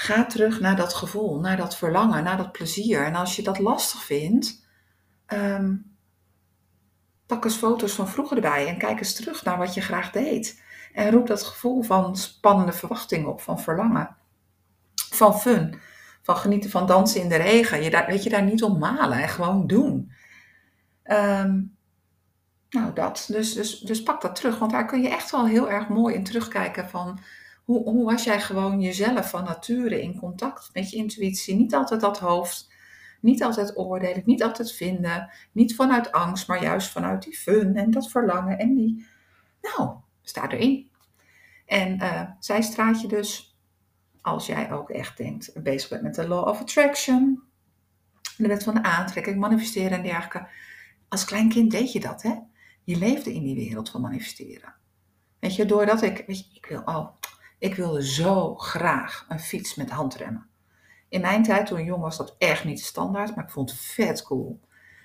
Ga 0.01 0.27
terug 0.27 0.61
naar 0.61 0.77
dat 0.77 0.95
gevoel, 0.95 1.41
naar 1.41 1.57
dat 1.57 1.77
verlangen, 1.77 2.25
naar 2.25 2.37
dat 2.37 2.53
plezier. 2.53 3.05
En 3.05 3.15
als 3.15 3.37
je 3.37 3.43
dat 3.43 3.59
lastig 3.59 4.05
vindt, 4.05 4.67
ehm, 5.27 5.77
pak 7.27 7.45
eens 7.45 7.57
foto's 7.57 7.93
van 7.93 8.09
vroeger 8.09 8.37
erbij 8.37 8.67
en 8.67 8.79
kijk 8.79 8.99
eens 8.99 9.15
terug 9.15 9.45
naar 9.45 9.59
wat 9.59 9.75
je 9.75 9.81
graag 9.81 10.11
deed. 10.11 10.63
En 10.93 11.11
roep 11.11 11.27
dat 11.27 11.43
gevoel 11.43 11.83
van 11.83 12.17
spannende 12.17 12.73
verwachting 12.73 13.27
op, 13.27 13.41
van 13.41 13.61
verlangen, 13.61 14.17
van 15.11 15.39
fun, 15.39 15.81
van 16.23 16.37
genieten 16.37 16.71
van 16.71 16.87
dansen 16.87 17.21
in 17.21 17.29
de 17.29 17.37
regen. 17.37 17.83
Je 17.83 18.05
weet 18.07 18.23
je, 18.23 18.31
daar 18.31 18.43
niet 18.43 18.63
om 18.63 18.79
malen 18.79 19.19
en 19.19 19.29
gewoon 19.29 19.67
doen. 19.67 20.13
Ehm, 21.03 21.61
nou, 22.71 22.93
dat. 22.95 23.25
Dus, 23.29 23.53
dus, 23.53 23.81
dus 23.81 24.03
pak 24.03 24.21
dat 24.21 24.37
terug, 24.37 24.59
want 24.59 24.71
daar 24.71 24.87
kun 24.87 25.03
je 25.03 25.09
echt 25.09 25.31
wel 25.31 25.47
heel 25.47 25.71
erg 25.71 25.89
mooi 25.89 26.15
in 26.15 26.25
terugkijken 26.25 26.89
van 26.89 27.21
hoe, 27.65 27.83
hoe 27.83 28.05
was 28.05 28.25
jij 28.25 28.41
gewoon 28.41 28.81
jezelf 28.81 29.31
van 29.31 29.45
nature 29.45 30.03
in 30.03 30.19
contact 30.19 30.71
met 30.73 30.91
je 30.91 30.97
intuïtie? 30.97 31.55
Niet 31.55 31.75
altijd 31.75 32.01
dat 32.01 32.19
hoofd, 32.19 32.73
niet 33.21 33.43
altijd 33.43 33.77
oordelen, 33.77 34.23
niet 34.25 34.43
altijd 34.43 34.73
vinden, 34.73 35.31
niet 35.53 35.75
vanuit 35.75 36.13
angst, 36.13 36.49
maar 36.49 36.63
juist 36.63 36.91
vanuit 36.91 37.23
die 37.23 37.37
fun 37.37 37.77
en 37.77 37.91
dat 37.91 38.11
verlangen 38.11 38.59
en 38.59 38.75
die, 38.75 39.07
nou, 39.61 39.91
sta 40.23 40.51
erin. 40.51 40.91
En 41.67 42.03
uh, 42.03 42.23
zij 42.39 42.63
straat 42.63 43.01
je 43.01 43.09
dus, 43.09 43.48
als 44.29 44.47
jij 44.47 44.73
ook 44.73 44.91
echt 44.91 45.17
denkt, 45.17 45.63
bezig 45.63 45.89
bent 45.89 46.03
met 46.03 46.15
de 46.15 46.29
law 46.29 46.49
of 46.49 46.61
attraction, 46.61 47.43
de 48.37 48.49
wet 48.49 48.63
van 48.63 48.75
de 48.75 48.83
aantrekking, 48.83 49.39
manifesteren 49.39 49.91
en 49.91 50.03
dergelijke. 50.03 50.49
Als 51.09 51.25
klein 51.25 51.49
kind 51.49 51.71
deed 51.71 51.93
je 51.93 52.01
dat, 52.01 52.23
hè? 52.23 52.35
Je 52.85 52.97
leefde 52.97 53.35
in 53.35 53.43
die 53.43 53.55
wereld 53.55 53.91
van 53.91 54.01
manifesteren. 54.01 54.75
Weet 55.39 55.57
je, 55.57 55.65
doordat 55.65 56.03
ik, 56.03 56.25
weet 56.27 56.39
je, 56.39 56.57
ik 56.57 56.67
wil 56.67 56.83
al 56.83 57.19
ik 57.59 57.75
wilde 57.75 58.05
zo 58.05 58.55
graag 58.55 59.27
een 59.29 59.41
fiets 59.41 59.75
met 59.75 59.91
handremmen. 59.91 60.47
In 61.09 61.21
mijn 61.21 61.43
tijd, 61.43 61.67
toen 61.67 61.79
ik 61.79 61.87
jong 61.87 62.03
was, 62.03 62.17
dat 62.17 62.35
echt 62.39 62.65
niet 62.65 62.81
standaard, 62.81 63.37
maar 63.37 63.45
ik 63.45 63.51
vond 63.51 63.71
het 63.71 63.81
vet 63.81 64.23
cool. 64.23 64.61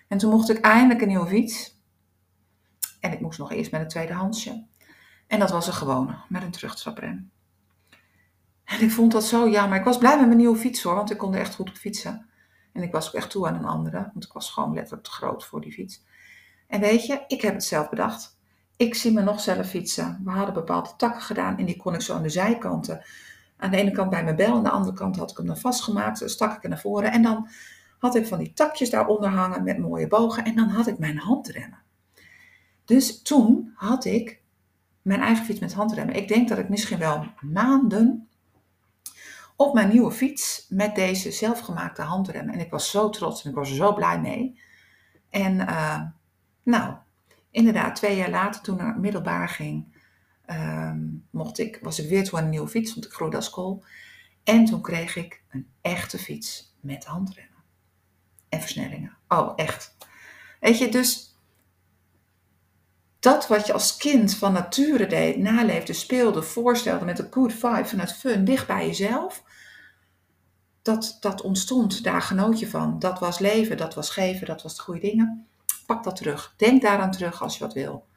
En 0.07 0.17
toen 0.17 0.29
mocht 0.29 0.49
ik 0.49 0.59
eindelijk 0.59 1.01
een 1.01 1.07
nieuwe 1.07 1.27
fiets. 1.27 1.81
En 2.99 3.11
ik 3.11 3.19
moest 3.19 3.39
nog 3.39 3.51
eerst 3.51 3.71
met 3.71 3.81
een 3.81 3.87
tweedehandsje. 3.87 4.65
En 5.27 5.39
dat 5.39 5.51
was 5.51 5.67
een 5.67 5.73
gewone, 5.73 6.15
met 6.29 6.43
een 6.43 6.51
terugtraprem. 6.51 7.31
En 8.73 8.81
ik 8.81 8.91
vond 8.91 9.11
dat 9.11 9.23
zo 9.23 9.49
jammer. 9.49 9.77
Ik 9.77 9.83
was 9.83 9.97
blij 9.97 10.17
met 10.17 10.25
mijn 10.25 10.37
nieuwe 10.37 10.57
fiets 10.57 10.83
hoor, 10.83 10.95
want 10.95 11.11
ik 11.11 11.17
kon 11.17 11.33
er 11.33 11.39
echt 11.39 11.55
goed 11.55 11.69
op 11.69 11.75
fietsen. 11.75 12.25
En 12.71 12.83
ik 12.83 12.91
was 12.91 13.07
ook 13.07 13.13
echt 13.13 13.29
toe 13.29 13.47
aan 13.47 13.55
een 13.55 13.65
andere, 13.65 14.09
want 14.13 14.25
ik 14.25 14.31
was 14.31 14.49
gewoon 14.49 14.73
letterlijk 14.73 15.03
te 15.03 15.11
groot 15.11 15.45
voor 15.45 15.61
die 15.61 15.71
fiets. 15.71 16.03
En 16.67 16.79
weet 16.79 17.05
je, 17.05 17.23
ik 17.27 17.41
heb 17.41 17.53
het 17.53 17.63
zelf 17.63 17.89
bedacht. 17.89 18.37
Ik 18.77 18.95
zie 18.95 19.11
me 19.11 19.21
nog 19.21 19.39
zelf 19.39 19.67
fietsen. 19.67 20.21
We 20.23 20.31
hadden 20.31 20.53
bepaalde 20.53 20.89
takken 20.97 21.21
gedaan 21.21 21.57
en 21.57 21.65
die 21.65 21.77
kon 21.77 21.93
ik 21.93 22.01
zo 22.01 22.15
aan 22.15 22.23
de 22.23 22.29
zijkanten. 22.29 23.05
Aan 23.57 23.71
de 23.71 23.77
ene 23.77 23.91
kant 23.91 24.09
bij 24.09 24.23
mijn 24.23 24.35
bel, 24.35 24.55
aan 24.55 24.63
de 24.63 24.69
andere 24.69 24.95
kant 24.95 25.15
had 25.15 25.31
ik 25.31 25.37
hem 25.37 25.45
dan 25.45 25.57
vastgemaakt. 25.57 26.19
Dan 26.19 26.29
stak 26.29 26.55
ik 26.55 26.63
er 26.63 26.69
naar 26.69 26.79
voren 26.79 27.11
en 27.11 27.21
dan 27.21 27.47
had 27.99 28.15
ik 28.15 28.27
van 28.27 28.37
die 28.37 28.53
takjes 28.53 28.89
daaronder 28.89 29.29
hangen 29.29 29.63
met 29.63 29.77
mooie 29.77 30.07
bogen 30.07 30.45
en 30.45 30.55
dan 30.55 30.67
had 30.67 30.87
ik 30.87 30.99
mijn 30.99 31.17
handremmen. 31.17 31.81
Dus 32.85 33.21
toen 33.21 33.71
had 33.75 34.05
ik 34.05 34.41
mijn 35.01 35.21
eigen 35.21 35.45
fiets 35.45 35.59
met 35.59 35.73
handremmen. 35.73 36.15
Ik 36.15 36.27
denk 36.27 36.49
dat 36.49 36.57
ik 36.57 36.69
misschien 36.69 36.99
wel 36.99 37.25
maanden 37.41 38.27
op 39.55 39.74
mijn 39.74 39.89
nieuwe 39.89 40.12
fiets 40.12 40.65
met 40.69 40.95
deze 40.95 41.31
zelfgemaakte 41.31 42.01
handremmen. 42.01 42.53
En 42.53 42.60
ik 42.60 42.72
was 42.72 42.89
zo 42.89 43.10
trots 43.10 43.43
en 43.43 43.50
ik 43.50 43.55
was 43.55 43.75
zo 43.75 43.93
blij 43.93 44.19
mee. 44.19 44.60
En 45.29 45.60
uh, 45.60 46.01
nou, 46.63 46.93
inderdaad, 47.51 47.95
twee 47.95 48.15
jaar 48.15 48.29
later, 48.29 48.62
toen 48.62 48.88
ik 48.88 48.98
middelbaar 48.98 49.50
ging, 49.50 49.98
ehm, 50.45 51.00
mocht 51.29 51.60
ik, 51.60 51.79
was 51.81 52.00
ik 52.00 52.10
weer 52.10 52.24
toe 52.24 52.38
aan 52.38 52.43
een 52.43 52.50
nieuwe 52.50 52.67
fiets, 52.67 52.93
want 52.93 53.05
ik 53.05 53.12
groeide 53.12 53.36
als 53.36 53.50
kool. 53.50 53.83
En 54.43 54.65
toen 54.65 54.81
kreeg 54.81 55.15
ik 55.15 55.43
een 55.50 55.67
echte 55.81 56.17
fiets 56.17 56.75
met 56.79 57.05
handremmen 57.05 57.63
en 58.50 58.60
versnellingen. 58.60 59.17
Oh, 59.27 59.53
echt. 59.55 59.98
Weet 60.60 60.77
je, 60.77 60.89
dus 60.89 61.32
dat 63.23 63.47
wat 63.47 63.67
je 63.67 63.73
als 63.73 63.97
kind 63.97 64.35
van 64.35 64.53
nature 64.53 65.07
deed, 65.07 65.37
naleefde, 65.37 65.93
speelde, 65.93 66.41
voorstelde 66.41 67.05
met 67.05 67.19
een 67.19 67.27
good 67.31 67.53
vibe, 67.53 67.85
vanuit 67.85 68.13
fun, 68.13 68.45
dicht 68.45 68.67
bij 68.67 68.85
jezelf, 68.85 69.43
dat, 70.81 71.17
dat 71.19 71.41
ontstond, 71.41 72.03
daar 72.03 72.21
genoot 72.21 72.59
je 72.59 72.69
van. 72.69 72.99
Dat 72.99 73.19
was 73.19 73.39
leven, 73.39 73.77
dat 73.77 73.93
was 73.93 74.09
geven, 74.09 74.47
dat 74.47 74.63
was 74.63 74.75
de 74.75 74.81
goede 74.81 74.99
dingen 74.99 75.47
pak 75.85 76.03
dat 76.03 76.15
terug. 76.15 76.53
Denk 76.57 76.81
daaraan 76.81 77.11
terug 77.11 77.41
als 77.41 77.57
je 77.57 77.63
wat 77.63 77.73
wil. 77.73 78.07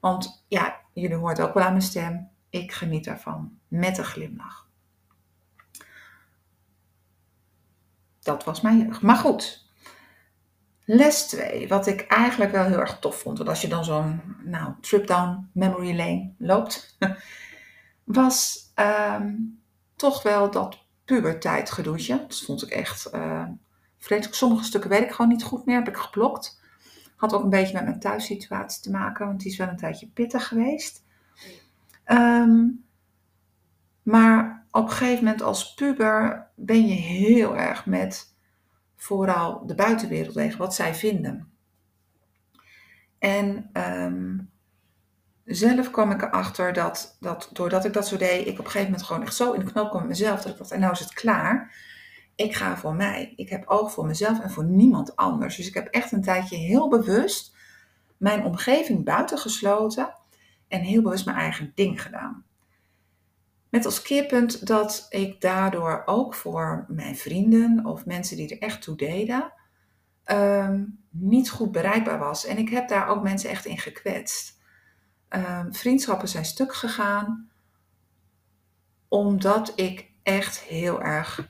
Want 0.00 0.44
ja, 0.48 0.80
jullie 0.92 1.16
hoort 1.16 1.40
ook 1.40 1.54
wel 1.54 1.62
aan 1.64 1.70
mijn 1.70 1.82
stem. 1.82 2.28
Ik 2.50 2.72
geniet 2.72 3.04
daarvan. 3.04 3.58
Met 3.68 3.98
een 3.98 4.04
glimlach. 4.04 4.66
Dat 8.20 8.44
was 8.44 8.60
mijn 8.60 8.78
jeugd. 8.78 9.02
Maar 9.02 9.16
goed. 9.16 9.66
Les 10.90 11.26
2, 11.26 11.68
wat 11.68 11.86
ik 11.86 12.00
eigenlijk 12.00 12.52
wel 12.52 12.64
heel 12.64 12.78
erg 12.78 12.98
tof 12.98 13.20
vond. 13.20 13.38
Want 13.38 13.50
als 13.50 13.60
je 13.60 13.68
dan 13.68 13.84
zo'n 13.84 14.20
nou, 14.42 14.72
trip 14.80 15.06
down 15.06 15.50
memory 15.52 15.96
lane 15.96 16.32
loopt. 16.38 16.96
was 18.04 18.70
ehm, 18.74 19.34
toch 19.96 20.22
wel 20.22 20.50
dat 20.50 20.84
puberteitgedoetje. 21.04 22.24
Dat 22.28 22.40
vond 22.40 22.62
ik 22.62 22.70
echt... 22.70 23.10
Uh, 23.14 23.44
vreselijk. 23.98 24.34
Sommige 24.34 24.64
stukken 24.64 24.90
weet 24.90 25.02
ik 25.02 25.10
gewoon 25.10 25.30
niet 25.30 25.42
goed 25.42 25.66
meer. 25.66 25.76
Heb 25.76 25.88
ik 25.88 25.96
geblokt. 25.96 26.60
Had 27.16 27.32
ook 27.32 27.42
een 27.42 27.50
beetje 27.50 27.74
met 27.74 27.84
mijn 27.84 28.00
thuissituatie 28.00 28.82
te 28.82 28.90
maken, 28.90 29.26
want 29.26 29.40
die 29.40 29.50
is 29.50 29.58
wel 29.58 29.68
een 29.68 29.76
tijdje 29.76 30.08
pittig 30.08 30.48
geweest. 30.48 31.04
Ehm, 32.04 32.66
maar 34.02 34.66
op 34.70 34.82
een 34.82 34.90
gegeven 34.90 35.24
moment 35.24 35.42
als 35.42 35.74
puber 35.74 36.50
ben 36.54 36.86
je 36.86 36.94
heel 36.94 37.56
erg 37.56 37.86
met 37.86 38.36
vooral 38.98 39.66
de 39.66 39.74
buitenwereld 39.74 40.34
tegen 40.34 40.58
wat 40.58 40.74
zij 40.74 40.94
vinden. 40.94 41.52
En 43.18 43.70
ehm, 43.72 44.38
zelf 45.44 45.90
kwam 45.90 46.10
ik 46.10 46.22
erachter 46.22 46.72
dat, 46.72 47.16
dat 47.20 47.50
doordat 47.52 47.84
ik 47.84 47.92
dat 47.92 48.08
zo 48.08 48.16
deed, 48.16 48.46
ik 48.46 48.52
op 48.52 48.58
een 48.58 48.64
gegeven 48.64 48.90
moment 48.90 49.02
gewoon 49.02 49.22
echt 49.22 49.34
zo 49.34 49.52
in 49.52 49.60
de 49.64 49.72
knoop 49.72 49.88
kwam 49.88 50.00
met 50.00 50.10
mezelf. 50.10 50.42
Dat 50.42 50.52
ik 50.52 50.58
dacht, 50.58 50.70
en 50.70 50.80
nou 50.80 50.92
is 50.92 51.00
het 51.00 51.12
klaar 51.12 51.86
ik 52.38 52.54
ga 52.54 52.76
voor 52.76 52.94
mij. 52.94 53.32
Ik 53.36 53.48
heb 53.48 53.66
oog 53.66 53.92
voor 53.92 54.06
mezelf 54.06 54.40
en 54.40 54.50
voor 54.50 54.64
niemand 54.64 55.16
anders. 55.16 55.56
Dus 55.56 55.66
ik 55.66 55.74
heb 55.74 55.86
echt 55.86 56.12
een 56.12 56.22
tijdje 56.22 56.56
heel 56.56 56.88
bewust 56.88 57.56
mijn 58.16 58.44
omgeving 58.44 59.04
buitengesloten 59.04 60.14
en 60.68 60.80
heel 60.80 61.02
bewust 61.02 61.24
mijn 61.24 61.36
eigen 61.36 61.72
ding 61.74 62.02
gedaan. 62.02 62.44
Met 63.70 63.84
als 63.84 64.02
keerpunt 64.02 64.66
dat 64.66 65.06
ik 65.10 65.40
daardoor 65.40 66.02
ook 66.06 66.34
voor 66.34 66.84
mijn 66.88 67.16
vrienden 67.16 67.86
of 67.86 68.06
mensen 68.06 68.36
die 68.36 68.48
er 68.48 68.62
echt 68.62 68.82
toe 68.82 68.96
deden, 68.96 69.52
ehm, 70.24 70.84
niet 71.10 71.50
goed 71.50 71.72
bereikbaar 71.72 72.18
was. 72.18 72.44
En 72.44 72.58
ik 72.58 72.68
heb 72.68 72.88
daar 72.88 73.08
ook 73.08 73.22
mensen 73.22 73.50
echt 73.50 73.64
in 73.64 73.78
gekwetst. 73.78 74.56
Um, 75.30 75.74
vriendschappen 75.74 76.28
zijn 76.28 76.44
stuk 76.44 76.74
gegaan 76.74 77.50
omdat 79.08 79.72
ik 79.74 80.10
echt 80.22 80.60
heel 80.60 81.02
erg 81.02 81.48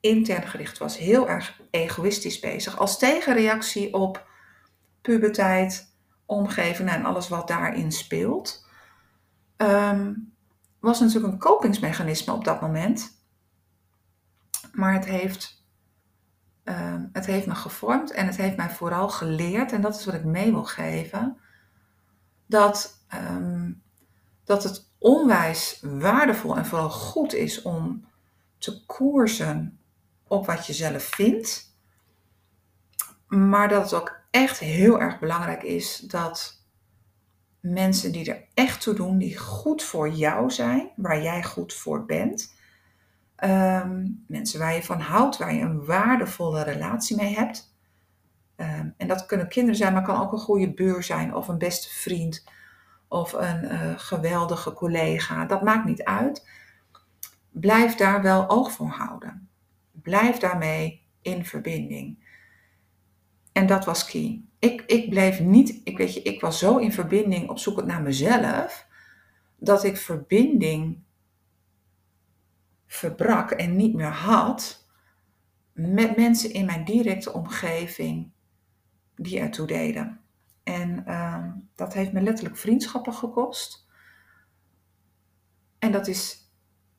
intern 0.00 0.48
gericht 0.48 0.78
was, 0.78 0.98
heel 0.98 1.28
erg 1.28 1.60
egoïstisch 1.70 2.40
bezig. 2.40 2.78
Als 2.78 2.98
tegenreactie 2.98 3.94
op 3.94 4.28
puberteit, 5.00 5.94
omgeving 6.26 6.88
en 6.88 7.04
alles 7.04 7.28
wat 7.28 7.48
daarin 7.48 7.92
speelt. 7.92 8.66
Um, 9.56 10.29
was 10.80 11.00
natuurlijk 11.00 11.32
een 11.32 11.38
kopingsmechanisme 11.38 12.32
op 12.32 12.44
dat 12.44 12.60
moment. 12.60 13.18
Maar 14.72 14.92
het 14.92 15.04
heeft, 15.04 15.64
ehm, 16.64 17.06
het 17.12 17.26
heeft 17.26 17.46
me 17.46 17.54
gevormd 17.54 18.10
en 18.10 18.26
het 18.26 18.36
heeft 18.36 18.56
mij 18.56 18.70
vooral 18.70 19.08
geleerd, 19.08 19.72
en 19.72 19.80
dat 19.80 19.98
is 19.98 20.04
wat 20.04 20.14
ik 20.14 20.24
mee 20.24 20.50
wil 20.50 20.64
geven, 20.64 21.38
dat, 22.46 23.04
ehm, 23.08 23.72
dat 24.44 24.62
het 24.62 24.88
onwijs 24.98 25.80
waardevol 25.82 26.56
en 26.56 26.66
vooral 26.66 26.90
goed 26.90 27.34
is 27.34 27.62
om 27.62 28.08
te 28.58 28.84
koersen 28.86 29.78
op 30.26 30.46
wat 30.46 30.66
je 30.66 30.72
zelf 30.72 31.02
vindt. 31.02 31.74
Maar 33.26 33.68
dat 33.68 33.82
het 33.82 33.94
ook 33.94 34.20
echt 34.30 34.58
heel 34.58 35.00
erg 35.00 35.18
belangrijk 35.18 35.62
is 35.62 35.96
dat 35.96 36.59
mensen 37.60 38.12
die 38.12 38.30
er 38.30 38.44
echt 38.54 38.80
toe 38.80 38.94
doen, 38.94 39.18
die 39.18 39.38
goed 39.38 39.82
voor 39.82 40.10
jou 40.10 40.50
zijn, 40.50 40.90
waar 40.96 41.22
jij 41.22 41.42
goed 41.42 41.74
voor 41.74 42.04
bent, 42.04 42.54
ehm, 43.36 44.06
mensen 44.26 44.58
waar 44.58 44.74
je 44.74 44.82
van 44.82 45.00
houdt, 45.00 45.36
waar 45.36 45.54
je 45.54 45.60
een 45.60 45.84
waardevolle 45.84 46.62
relatie 46.62 47.16
mee 47.16 47.34
hebt. 47.34 47.74
Ehm, 48.56 48.88
en 48.96 49.08
dat 49.08 49.26
kunnen 49.26 49.48
kinderen 49.48 49.76
zijn, 49.76 49.92
maar 49.92 50.02
kan 50.02 50.20
ook 50.20 50.32
een 50.32 50.38
goede 50.38 50.72
buur 50.72 51.02
zijn 51.02 51.34
of 51.34 51.48
een 51.48 51.58
beste 51.58 51.88
vriend 51.88 52.44
of 53.08 53.32
een 53.32 53.64
uh, 53.64 53.92
geweldige 53.96 54.72
collega. 54.72 55.44
Dat 55.44 55.62
maakt 55.62 55.84
niet 55.84 56.04
uit. 56.04 56.48
Blijf 57.50 57.94
daar 57.94 58.22
wel 58.22 58.48
oog 58.48 58.72
voor 58.72 58.88
houden. 58.88 59.48
Blijf 59.92 60.38
daarmee 60.38 61.02
in 61.22 61.44
verbinding. 61.44 62.29
En 63.52 63.66
dat 63.66 63.84
was 63.84 64.04
key. 64.04 64.42
Ik, 64.58 64.82
ik 64.86 65.10
bleef 65.10 65.40
niet, 65.40 65.80
ik 65.84 65.98
weet 65.98 66.14
je, 66.14 66.22
ik 66.22 66.40
was 66.40 66.58
zo 66.58 66.76
in 66.76 66.92
verbinding 66.92 67.48
op 67.48 67.58
zoek 67.58 67.84
naar 67.84 68.02
mezelf, 68.02 68.86
dat 69.56 69.84
ik 69.84 69.96
verbinding 69.96 70.98
verbrak 72.86 73.50
en 73.50 73.76
niet 73.76 73.94
meer 73.94 74.12
had 74.12 74.86
met 75.72 76.16
mensen 76.16 76.52
in 76.52 76.66
mijn 76.66 76.84
directe 76.84 77.32
omgeving 77.32 78.30
die 79.14 79.38
ertoe 79.38 79.66
deden. 79.66 80.20
En 80.62 81.06
ehm, 81.06 81.50
dat 81.74 81.94
heeft 81.94 82.12
me 82.12 82.20
letterlijk 82.20 82.56
vriendschappen 82.56 83.14
gekost. 83.14 83.88
En 85.78 85.92
dat 85.92 86.06
is 86.06 86.50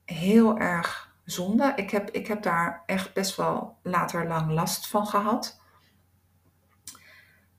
heel 0.05 0.57
erg 0.57 1.15
zonde. 1.23 1.73
Ik 1.75 1.89
heb, 1.89 2.09
ik 2.09 2.27
heb 2.27 2.43
daar 2.43 2.83
echt 2.85 3.13
best 3.13 3.35
wel 3.35 3.77
later 3.83 4.27
lang 4.27 4.51
last 4.51 4.87
van 4.87 5.07
gehad. 5.07 5.60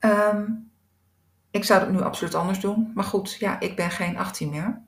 Ehm, 0.02 0.50
ik 1.50 1.64
zou 1.64 1.80
het 1.80 1.90
nu 1.90 2.00
absoluut 2.00 2.35
anders 2.35 2.61
doen. 2.61 2.90
Maar 2.94 3.04
goed, 3.04 3.32
ja, 3.32 3.61
ik 3.61 3.76
ben 3.76 3.90
geen 3.90 4.16
18 4.16 4.50
meer. 4.50 4.82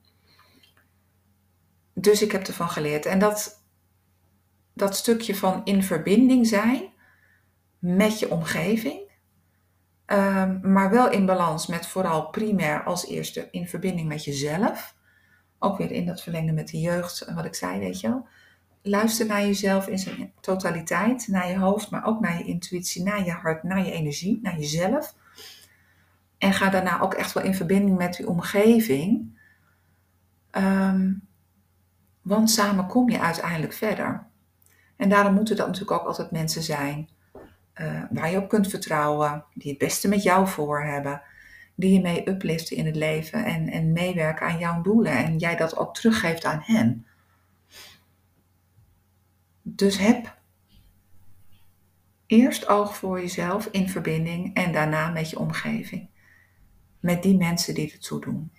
Dus 1.92 2.22
ik 2.22 2.32
heb 2.32 2.46
ervan 2.46 2.68
geleerd. 2.68 3.06
En 3.06 3.18
dat, 3.18 3.64
dat 4.72 4.96
stukje 4.96 5.36
van 5.36 5.60
in 5.64 5.82
verbinding 5.82 6.46
zijn 6.46 6.92
met 7.78 8.18
je 8.18 8.30
omgeving. 8.30 9.00
Ehm, 10.06 10.72
maar 10.72 10.90
wel 10.90 11.10
in 11.10 11.26
balans 11.26 11.66
met 11.66 11.86
vooral 11.86 12.30
primair 12.30 12.84
als 12.84 13.06
eerste 13.06 13.48
in 13.50 13.68
verbinding 13.68 14.08
met 14.08 14.24
jezelf. 14.24 14.96
Ook 15.58 15.78
weer 15.78 15.90
in 15.90 16.06
dat 16.06 16.22
verlengde 16.22 16.52
met 16.52 16.68
de 16.68 16.80
jeugd, 16.80 17.24
wat 17.34 17.44
ik 17.44 17.54
zei, 17.54 17.78
weet 17.78 18.00
je 18.00 18.08
wel. 18.08 18.26
Luister 18.86 19.26
naar 19.26 19.40
jezelf 19.40 19.88
in 19.88 19.98
zijn 19.98 20.32
totaliteit, 20.40 21.28
naar 21.28 21.48
je 21.48 21.58
hoofd, 21.58 21.90
maar 21.90 22.06
ook 22.06 22.20
naar 22.20 22.38
je 22.38 22.44
intuïtie, 22.44 23.02
naar 23.02 23.24
je 23.24 23.30
hart, 23.30 23.62
naar 23.62 23.84
je 23.84 23.92
energie, 23.92 24.38
naar 24.42 24.58
jezelf. 24.58 25.14
En 26.38 26.52
ga 26.52 26.70
daarna 26.70 27.00
ook 27.00 27.14
echt 27.14 27.32
wel 27.32 27.42
in 27.42 27.54
verbinding 27.54 27.98
met 27.98 28.16
je 28.16 28.28
omgeving. 28.28 29.38
Ehm, 30.50 31.12
want 32.22 32.50
samen 32.50 32.86
kom 32.86 33.10
je 33.10 33.20
uiteindelijk 33.20 33.72
verder. 33.72 34.26
En 34.96 35.08
daarom 35.08 35.34
moeten 35.34 35.56
dat 35.56 35.66
natuurlijk 35.66 36.00
ook 36.00 36.06
altijd 36.06 36.30
mensen 36.30 36.62
zijn 36.62 37.08
uh, 37.80 38.02
waar 38.10 38.30
je 38.30 38.38
op 38.38 38.48
kunt 38.48 38.68
vertrouwen, 38.68 39.44
die 39.54 39.70
het 39.70 39.78
beste 39.78 40.08
met 40.08 40.22
jou 40.22 40.48
voor 40.48 40.84
hebben, 40.84 41.22
die 41.74 41.92
je 41.92 42.00
mee 42.00 42.28
upliften 42.28 42.76
in 42.76 42.86
het 42.86 42.96
leven 42.96 43.44
en, 43.44 43.68
en 43.68 43.92
meewerken 43.92 44.46
aan 44.46 44.58
jouw 44.58 44.82
doelen 44.82 45.12
en 45.12 45.38
jij 45.38 45.56
dat 45.56 45.76
ook 45.76 45.94
teruggeeft 45.94 46.44
aan 46.44 46.60
hen. 46.62 47.06
Dus 49.76 49.98
heb 49.98 50.38
eerst 52.26 52.68
oog 52.68 52.96
voor 52.96 53.20
jezelf 53.20 53.66
in 53.66 53.88
verbinding 53.88 54.54
en 54.54 54.72
daarna 54.72 55.10
met 55.10 55.30
je 55.30 55.38
omgeving. 55.38 56.08
Met 57.00 57.22
die 57.22 57.36
mensen 57.36 57.74
die 57.74 57.92
ertoe 57.92 58.20
doen. 58.20 58.52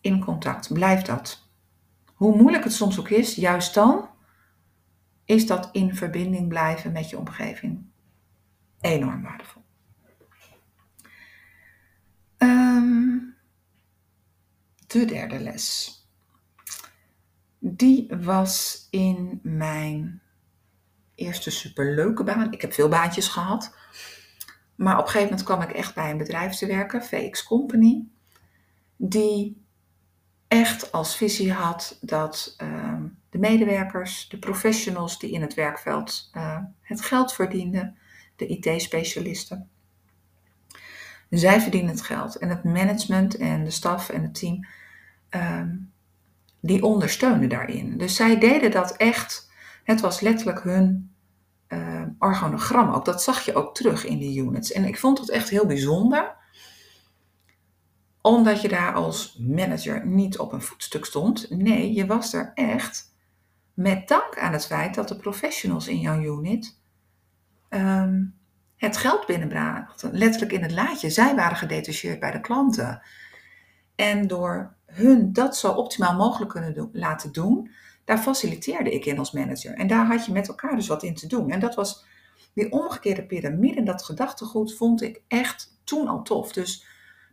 In 0.00 0.24
contact, 0.24 0.72
blijf 0.72 1.02
dat. 1.02 1.48
Hoe 2.14 2.36
moeilijk 2.36 2.64
het 2.64 2.72
soms 2.72 2.98
ook 2.98 3.08
is, 3.08 3.34
juist 3.34 3.74
dan 3.74 4.08
is 5.24 5.46
dat 5.46 5.68
in 5.72 5.94
verbinding 5.94 6.48
blijven 6.48 6.92
met 6.92 7.10
je 7.10 7.18
omgeving 7.18 7.84
enorm 8.80 9.22
waardevol. 9.22 9.62
Ehm, 12.36 13.18
de 14.86 15.04
derde 15.04 15.40
les. 15.40 15.99
Die 17.62 18.06
was 18.20 18.86
in 18.90 19.40
mijn 19.42 20.20
eerste 21.14 21.50
superleuke 21.50 22.24
baan. 22.24 22.52
Ik 22.52 22.60
heb 22.60 22.72
veel 22.72 22.88
baantjes 22.88 23.28
gehad. 23.28 23.74
Maar 24.74 24.98
op 24.98 25.04
een 25.04 25.10
gegeven 25.10 25.28
moment 25.28 25.46
kwam 25.46 25.62
ik 25.62 25.70
echt 25.70 25.94
bij 25.94 26.10
een 26.10 26.18
bedrijf 26.18 26.54
te 26.54 26.66
werken, 26.66 27.04
VX 27.04 27.42
Company. 27.42 28.04
Die 28.96 29.64
echt 30.48 30.92
als 30.92 31.16
visie 31.16 31.52
had 31.52 31.98
dat 32.00 32.54
ehm, 32.56 33.06
de 33.30 33.38
medewerkers, 33.38 34.28
de 34.28 34.38
professionals 34.38 35.18
die 35.18 35.30
in 35.30 35.40
het 35.40 35.54
werkveld 35.54 36.30
uh, 36.36 36.58
het 36.80 37.00
geld 37.00 37.32
verdienden, 37.32 37.96
de 38.36 38.46
IT-specialisten. 38.46 39.68
Zij 41.28 41.60
verdienen 41.60 41.90
het 41.90 42.02
geld 42.02 42.36
en 42.36 42.48
het 42.48 42.64
management 42.64 43.36
en 43.36 43.64
de 43.64 43.70
staf 43.70 44.08
en 44.08 44.22
het 44.22 44.34
team, 44.34 44.66
ehm, 45.28 45.76
die 46.60 46.82
ondersteunen 46.82 47.48
daarin. 47.48 47.98
Dus 47.98 48.16
zij 48.16 48.38
deden 48.38 48.70
dat 48.70 48.96
echt, 48.96 49.50
het 49.84 50.00
was 50.00 50.20
letterlijk 50.20 50.62
hun 50.62 51.14
uh, 51.68 52.02
organogram 52.18 52.90
ook. 52.92 53.04
Dat 53.04 53.22
zag 53.22 53.44
je 53.44 53.54
ook 53.54 53.74
terug 53.74 54.04
in 54.04 54.18
die 54.18 54.42
units. 54.42 54.72
En 54.72 54.84
ik 54.84 54.98
vond 54.98 55.18
het 55.18 55.30
echt 55.30 55.48
heel 55.48 55.66
bijzonder 55.66 56.38
omdat 58.22 58.62
je 58.62 58.68
daar 58.68 58.94
als 58.94 59.36
manager 59.38 60.06
niet 60.06 60.38
op 60.38 60.52
een 60.52 60.62
voetstuk 60.62 61.04
stond. 61.04 61.50
Nee, 61.50 61.92
je 61.92 62.06
was 62.06 62.32
er 62.32 62.52
echt 62.54 63.14
met 63.74 64.08
dank 64.08 64.38
aan 64.38 64.52
het 64.52 64.66
feit 64.66 64.94
dat 64.94 65.08
de 65.08 65.16
professionals 65.16 65.88
in 65.88 66.00
jouw 66.00 66.38
unit 66.38 66.78
ehm, 67.68 68.24
het 68.76 68.96
geld 68.96 69.26
binnenbrachten. 69.26 70.12
Letterlijk 70.12 70.52
in 70.52 70.62
het 70.62 70.72
laadje. 70.72 71.10
Zij 71.10 71.34
waren 71.34 71.56
gedetacheerd 71.56 72.20
bij 72.20 72.30
de 72.30 72.40
klanten. 72.40 73.02
En 73.94 74.26
door 74.26 74.76
hun 74.90 75.32
dat 75.32 75.56
zo 75.56 75.72
optimaal 75.72 76.16
mogelijk 76.16 76.50
kunnen 76.50 76.74
doen, 76.74 76.90
laten 76.92 77.32
doen, 77.32 77.70
daar 78.04 78.18
faciliteerde 78.18 78.90
ik 78.90 79.04
in 79.04 79.18
als 79.18 79.32
manager. 79.32 79.74
En 79.74 79.86
daar 79.86 80.06
had 80.06 80.26
je 80.26 80.32
met 80.32 80.48
elkaar 80.48 80.76
dus 80.76 80.86
wat 80.86 81.02
in 81.02 81.14
te 81.14 81.26
doen. 81.26 81.50
En 81.50 81.60
dat 81.60 81.74
was 81.74 82.04
die 82.54 82.72
omgekeerde 82.72 83.26
piramide, 83.26 83.82
dat 83.82 84.02
gedachtegoed, 84.02 84.76
vond 84.76 85.02
ik 85.02 85.22
echt 85.28 85.78
toen 85.84 86.08
al 86.08 86.22
tof. 86.22 86.52
Dus 86.52 86.86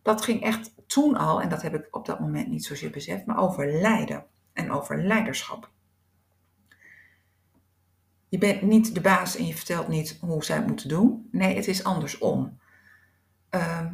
dat 0.03 0.21
ging 0.21 0.43
echt 0.43 0.73
toen 0.87 1.17
al, 1.17 1.41
en 1.41 1.49
dat 1.49 1.61
heb 1.61 1.73
ik 1.73 1.87
op 1.95 2.05
dat 2.05 2.19
moment 2.19 2.47
niet 2.47 2.65
zozeer 2.65 2.89
beseft, 2.89 3.25
maar 3.25 3.37
over 3.37 3.81
lijden 3.81 4.25
en 4.53 4.71
over 4.71 5.03
leiderschap. 5.03 5.71
Je 8.29 8.37
bent 8.37 8.61
niet 8.61 8.93
de 8.93 9.01
baas 9.01 9.35
en 9.35 9.47
je 9.47 9.55
vertelt 9.55 9.87
niet 9.87 10.17
hoe 10.21 10.43
zij 10.43 10.55
het 10.55 10.67
moeten 10.67 10.89
doen. 10.89 11.27
Nee, 11.31 11.55
het 11.55 11.67
is 11.67 11.83
andersom. 11.83 12.59
Uh, 13.51 13.85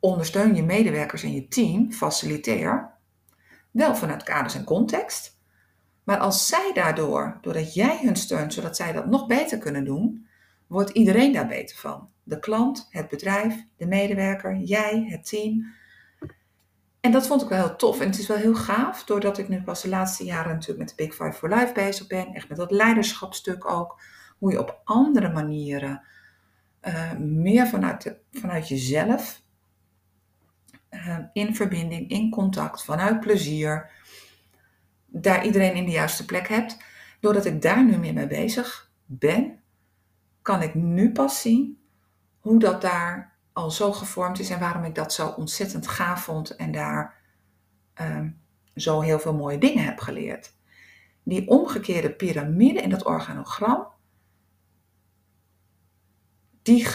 ondersteun 0.00 0.54
je 0.54 0.62
medewerkers 0.62 1.22
en 1.22 1.32
je 1.32 1.48
team, 1.48 1.92
faciliteer. 1.92 2.97
Wel 3.70 3.96
vanuit 3.96 4.22
kaders 4.22 4.54
en 4.54 4.64
context. 4.64 5.36
Maar 6.04 6.18
als 6.18 6.46
zij 6.46 6.70
daardoor, 6.74 7.38
doordat 7.40 7.74
jij 7.74 7.98
hun 8.02 8.16
steunt, 8.16 8.54
zodat 8.54 8.76
zij 8.76 8.92
dat 8.92 9.06
nog 9.06 9.26
beter 9.26 9.58
kunnen 9.58 9.84
doen, 9.84 10.26
wordt 10.66 10.90
iedereen 10.90 11.32
daar 11.32 11.46
beter 11.46 11.76
van. 11.76 12.08
De 12.22 12.38
klant, 12.38 12.86
het 12.90 13.08
bedrijf, 13.08 13.54
de 13.76 13.86
medewerker, 13.86 14.56
jij, 14.56 15.06
het 15.08 15.28
team. 15.28 15.74
En 17.00 17.12
dat 17.12 17.26
vond 17.26 17.42
ik 17.42 17.48
wel 17.48 17.66
heel 17.66 17.76
tof. 17.76 18.00
En 18.00 18.06
het 18.06 18.18
is 18.18 18.26
wel 18.26 18.36
heel 18.36 18.54
gaaf, 18.54 19.04
doordat 19.04 19.38
ik 19.38 19.48
nu 19.48 19.62
pas 19.62 19.82
de 19.82 19.88
laatste 19.88 20.24
jaren 20.24 20.52
natuurlijk 20.52 20.78
met 20.78 20.88
de 20.88 21.04
Big 21.04 21.14
Five 21.14 21.32
for 21.32 21.48
Life 21.48 21.72
bezig 21.72 22.06
ben. 22.06 22.34
Echt 22.34 22.48
met 22.48 22.58
dat 22.58 22.70
leiderschapstuk 22.70 23.70
ook. 23.70 24.00
Hoe 24.38 24.52
je 24.52 24.60
op 24.60 24.80
andere 24.84 25.32
manieren, 25.32 26.02
uh, 26.82 27.12
meer 27.18 27.66
vanuit, 27.66 28.02
de, 28.02 28.16
vanuit 28.32 28.68
jezelf, 28.68 29.42
in 31.32 31.54
verbinding, 31.54 32.10
in 32.10 32.30
contact, 32.30 32.84
vanuit 32.84 33.20
plezier, 33.20 33.90
daar 35.06 35.44
iedereen 35.44 35.74
in 35.74 35.84
de 35.84 35.90
juiste 35.90 36.24
plek 36.24 36.48
hebt. 36.48 36.76
Doordat 37.20 37.44
ik 37.44 37.62
daar 37.62 37.84
nu 37.84 37.96
meer 37.96 38.14
mee 38.14 38.26
bezig 38.26 38.90
ben, 39.04 39.60
kan 40.42 40.62
ik 40.62 40.74
nu 40.74 41.12
pas 41.12 41.40
zien 41.40 41.78
hoe 42.38 42.58
dat 42.58 42.80
daar 42.80 43.36
al 43.52 43.70
zo 43.70 43.92
gevormd 43.92 44.38
is 44.38 44.50
en 44.50 44.60
waarom 44.60 44.84
ik 44.84 44.94
dat 44.94 45.12
zo 45.12 45.28
ontzettend 45.28 45.88
gaaf 45.88 46.22
vond 46.22 46.56
en 46.56 46.72
daar 46.72 47.14
um, 48.00 48.40
zo 48.74 49.00
heel 49.00 49.18
veel 49.18 49.34
mooie 49.34 49.58
dingen 49.58 49.84
heb 49.84 49.98
geleerd. 49.98 50.56
die 51.22 51.48
omgekeerde 51.48 52.10
piramide 52.10 52.80
in 52.80 52.90
dat 52.90 53.04
organogram, 53.04 53.86
die, 56.62 56.86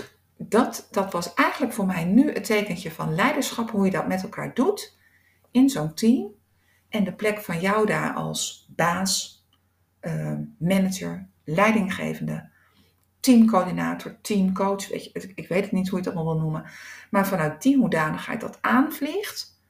dat, 0.50 0.88
dat 0.92 1.12
was 1.12 1.34
eigenlijk 1.34 1.74
voor 1.74 1.86
mij 1.86 2.06
nu 2.06 2.32
het 2.32 2.44
tekentje 2.44 2.92
van 2.92 3.16
leiderschap, 3.16 3.70
hoe 3.70 3.86
je 3.86 3.92
dat 3.92 4.08
met 4.08 4.24
elkaar 4.24 4.54
doet 4.54 4.98
in 5.52 5.70
zo'n 5.70 5.94
team. 5.94 6.32
En 6.90 7.04
de 7.04 7.14
plek 7.14 7.40
van 7.40 7.60
jou 7.60 7.86
daar 7.86 8.14
als 8.14 8.70
baas, 8.76 9.46
uh, 10.02 10.38
manager, 10.58 11.30
leidinggevende, 11.44 12.50
teamcoördinator, 13.20 14.18
teamcoach, 14.22 14.90
weet 14.90 15.04
je, 15.04 15.32
ik 15.36 15.48
weet 15.48 15.64
het 15.64 15.72
niet 15.72 15.90
hoe 15.90 16.00
je 16.00 16.06
het 16.06 16.16
allemaal 16.16 16.34
wil 16.34 16.44
noemen, 16.44 16.66
maar 17.10 17.28
vanuit 17.28 17.62
die 17.62 17.78
hoedanigheid 17.78 18.42
dat 18.42 18.58
aanvliegt, 18.62 19.62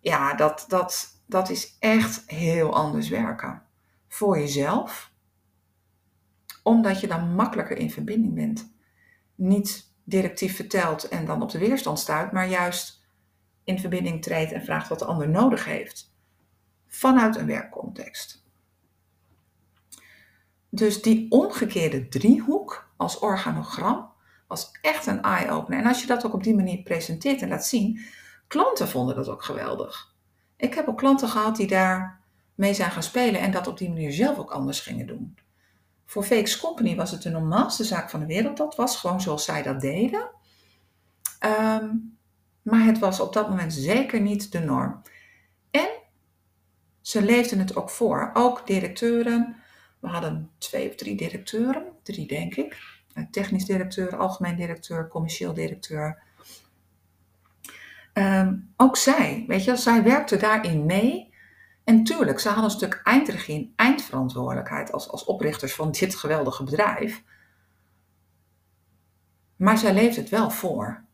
ja, 0.00 0.34
dat, 0.34 0.64
dat, 0.68 1.20
dat 1.26 1.50
is 1.50 1.76
echt 1.78 2.22
heel 2.26 2.74
anders 2.74 3.08
werken. 3.08 3.62
Voor 4.08 4.38
jezelf, 4.38 5.12
omdat 6.62 7.00
je 7.00 7.06
dan 7.06 7.34
makkelijker 7.34 7.76
in 7.76 7.90
verbinding 7.90 8.34
bent. 8.34 8.74
Niet 9.36 9.92
directief 10.04 10.56
vertelt 10.56 11.08
en 11.08 11.24
dan 11.24 11.42
op 11.42 11.50
de 11.50 11.58
weerstand 11.58 11.98
stuit, 11.98 12.32
maar 12.32 12.48
juist 12.48 13.04
in 13.64 13.78
verbinding 13.78 14.22
treedt 14.22 14.52
en 14.52 14.64
vraagt 14.64 14.88
wat 14.88 14.98
de 14.98 15.04
ander 15.04 15.28
nodig 15.28 15.64
heeft. 15.64 16.12
Vanuit 16.86 17.36
een 17.36 17.46
werkcontext. 17.46 18.44
Dus 20.68 21.02
die 21.02 21.30
omgekeerde 21.30 22.08
driehoek 22.08 22.90
als 22.96 23.18
organogram 23.18 24.10
was 24.46 24.70
echt 24.82 25.06
een 25.06 25.22
eye-opener. 25.22 25.80
En 25.80 25.86
als 25.86 26.00
je 26.00 26.06
dat 26.06 26.26
ook 26.26 26.34
op 26.34 26.42
die 26.42 26.54
manier 26.54 26.82
presenteert 26.82 27.42
en 27.42 27.48
laat 27.48 27.66
zien, 27.66 28.00
klanten 28.46 28.88
vonden 28.88 29.16
dat 29.16 29.28
ook 29.28 29.44
geweldig. 29.44 30.14
Ik 30.56 30.74
heb 30.74 30.88
ook 30.88 30.98
klanten 30.98 31.28
gehad 31.28 31.56
die 31.56 31.66
daar 31.66 32.20
mee 32.54 32.74
zijn 32.74 32.90
gaan 32.90 33.02
spelen 33.02 33.40
en 33.40 33.50
dat 33.50 33.66
op 33.66 33.78
die 33.78 33.88
manier 33.88 34.12
zelf 34.12 34.38
ook 34.38 34.50
anders 34.50 34.80
gingen 34.80 35.06
doen. 35.06 35.38
Voor 36.06 36.24
Fakes 36.24 36.58
Company 36.60 36.96
was 36.96 37.10
het 37.10 37.22
de 37.22 37.30
normaalste 37.30 37.84
zaak 37.84 38.10
van 38.10 38.20
de 38.20 38.26
wereld. 38.26 38.56
Dat 38.56 38.76
was 38.76 38.96
gewoon 38.96 39.20
zoals 39.20 39.44
zij 39.44 39.62
dat 39.62 39.80
deden. 39.80 40.30
Ehm, 41.38 41.88
maar 42.62 42.84
het 42.84 42.98
was 42.98 43.20
op 43.20 43.32
dat 43.32 43.48
moment 43.48 43.72
zeker 43.72 44.20
niet 44.20 44.52
de 44.52 44.58
norm. 44.58 45.02
En 45.70 45.88
ze 47.00 47.22
leefden 47.22 47.58
het 47.58 47.76
ook 47.76 47.90
voor. 47.90 48.30
Ook 48.34 48.66
directeuren. 48.66 49.56
We 50.00 50.08
hadden 50.08 50.50
twee 50.58 50.88
of 50.88 50.94
drie 50.94 51.16
directeuren. 51.16 51.84
Drie, 52.02 52.26
denk 52.26 52.54
ik. 52.54 52.94
Technisch 53.30 53.64
directeur, 53.64 54.16
algemeen 54.16 54.56
directeur, 54.56 55.08
commercieel 55.08 55.54
directeur. 55.54 56.22
Ehm, 58.12 58.54
ook 58.76 58.96
zij, 58.96 59.44
weet 59.46 59.64
je, 59.64 59.76
zij 59.76 60.02
werkte 60.02 60.36
daarin 60.36 60.86
mee. 60.86 61.25
En 61.86 62.04
tuurlijk, 62.04 62.38
ze 62.38 62.46
hadden 62.48 62.64
een 62.64 62.70
stuk 62.70 63.00
eindregie 63.04 63.56
en 63.56 63.72
eindverantwoordelijkheid 63.76 64.92
als, 64.92 65.08
als 65.08 65.24
oprichters 65.24 65.74
van 65.74 65.90
dit 65.90 66.14
geweldige 66.14 66.64
bedrijf. 66.64 67.22
Maar 69.56 69.78
zij 69.78 69.94
leefde 69.94 70.20
het 70.20 70.30
wel 70.30 70.50
voor. 70.50 71.04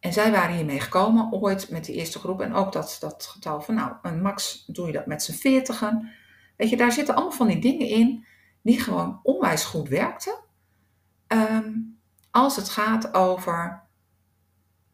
En 0.00 0.12
zij 0.12 0.30
waren 0.30 0.56
hiermee 0.56 0.80
gekomen 0.80 1.32
ooit 1.32 1.70
met 1.70 1.84
die 1.84 1.94
eerste 1.94 2.18
groep. 2.18 2.40
En 2.40 2.54
ook 2.54 2.72
dat, 2.72 2.96
dat 3.00 3.26
getal 3.26 3.60
van, 3.60 3.74
nou, 3.74 3.92
een 4.02 4.22
max 4.22 4.64
doe 4.66 4.86
je 4.86 4.92
dat 4.92 5.06
met 5.06 5.22
z'n 5.22 5.32
veertigen. 5.32 6.10
Weet 6.56 6.70
je, 6.70 6.76
daar 6.76 6.92
zitten 6.92 7.14
allemaal 7.14 7.32
van 7.36 7.46
die 7.46 7.60
dingen 7.60 7.88
in 7.88 8.26
die 8.62 8.80
gewoon 8.80 9.20
onwijs 9.22 9.64
goed 9.64 9.88
werkten. 9.88 10.34
Ehm, 11.26 11.70
als 12.30 12.56
het 12.56 12.68
gaat 12.68 13.14
over 13.14 13.82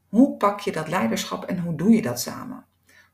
hoe 0.08 0.36
pak 0.36 0.60
je 0.60 0.72
dat 0.72 0.88
leiderschap 0.88 1.44
en 1.44 1.58
hoe 1.58 1.74
doe 1.74 1.90
je 1.90 2.02
dat 2.02 2.20
samen? 2.20 2.67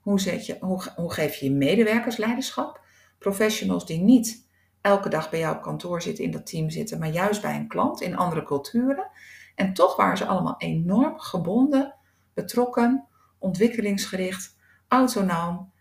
Hoe, 0.05 0.21
zet 0.21 0.47
je, 0.47 0.57
hoe, 0.61 1.13
geef 1.13 1.35
je 1.35 1.45
je 1.45 1.53
medewerkers 1.53 2.17
leiderschap? 2.17 2.81
Professionals 3.19 3.87
die 3.87 4.01
niet 4.01 4.49
elke 4.81 5.09
dag 5.09 5.31
bij 5.31 5.39
jou 5.39 5.57
op 5.57 5.63
kantoor 5.63 6.03
zitten, 6.03 6.25
in 6.25 6.31
dat 6.31 6.47
team 6.47 6.71
zitten, 6.71 6.99
maar 6.99 7.09
juist 7.09 7.43
bij 7.43 7.57
een 7.57 7.69
klant 7.69 8.01
in 8.01 8.17
andere 8.17 8.43
culturen. 8.43 9.11
En 9.55 9.73
toch 9.73 9.97
waren 9.97 10.17
ze 10.17 10.27
allemaal 10.27 10.55
enorm 10.59 11.19
gebonden, 11.19 11.95
betrokken, 12.35 13.07
ontwikkelingsgericht, 13.39 14.57
autonoom. 14.89 15.73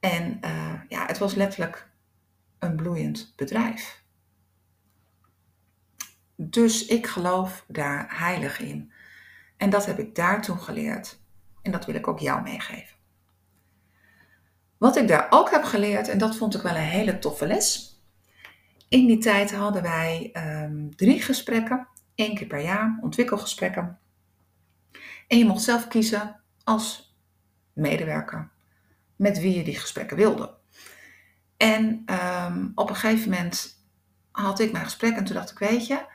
En 0.00 0.38
uh, 0.44 0.72
ja, 0.88 1.06
het 1.06 1.18
was 1.18 1.34
letterlijk 1.34 1.90
een 2.58 2.76
bloeiend 2.76 3.32
bedrijf. 3.36 4.02
Dus 6.36 6.86
ik 6.86 7.06
geloof 7.06 7.64
daar 7.68 8.18
heilig 8.18 8.60
in. 8.60 8.92
En 9.56 9.70
dat 9.70 9.86
heb 9.86 9.98
ik 9.98 10.14
daar 10.14 10.42
toen 10.42 10.58
geleerd. 10.58 11.22
En 11.64 11.72
dat 11.72 11.86
wil 11.86 11.94
ik 11.94 12.08
ook 12.08 12.18
jou 12.18 12.42
meegeven. 12.42 12.96
Wat 14.78 14.96
ik 14.96 15.08
daar 15.08 15.26
ook 15.30 15.50
heb 15.50 15.64
geleerd, 15.64 16.08
en 16.08 16.18
dat 16.18 16.36
vond 16.36 16.54
ik 16.54 16.62
wel 16.62 16.74
een 16.74 16.80
hele 16.80 17.18
toffe 17.18 17.46
les. 17.46 17.98
In 18.88 19.06
die 19.06 19.18
tijd 19.18 19.54
hadden 19.54 19.82
wij 19.82 20.30
um, 20.62 20.96
drie 20.96 21.22
gesprekken 21.22 21.88
één 22.14 22.34
keer 22.34 22.46
per 22.46 22.60
jaar, 22.60 22.98
ontwikkelgesprekken. 23.00 23.98
En 25.28 25.38
je 25.38 25.44
mocht 25.44 25.62
zelf 25.62 25.88
kiezen 25.88 26.40
als 26.64 27.16
medewerker 27.72 28.50
met 29.16 29.40
wie 29.40 29.56
je 29.56 29.64
die 29.64 29.78
gesprekken 29.78 30.16
wilde. 30.16 30.54
En 31.56 32.04
um, 32.46 32.72
op 32.74 32.88
een 32.88 32.96
gegeven 32.96 33.30
moment 33.30 33.84
had 34.30 34.60
ik 34.60 34.72
mijn 34.72 34.84
gesprek 34.84 35.16
en 35.16 35.24
toen 35.24 35.36
dacht 35.36 35.50
ik, 35.50 35.58
weet 35.58 35.86
je, 35.86 36.06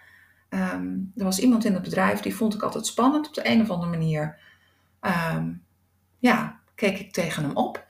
um, 0.50 1.12
er 1.16 1.24
was 1.24 1.40
iemand 1.40 1.66
in 1.66 1.74
het 1.74 1.84
bedrijf 1.84 2.20
die 2.20 2.36
vond 2.36 2.54
ik 2.54 2.62
altijd 2.62 2.86
spannend 2.86 3.28
op 3.28 3.34
de 3.34 3.48
een 3.48 3.62
of 3.62 3.70
andere 3.70 3.92
manier. 3.92 4.48
Um, 5.02 5.64
ja, 6.18 6.60
keek 6.76 7.00
ik 7.00 7.14
tegen 7.14 7.44
hem 7.44 7.56
op. 7.56 7.86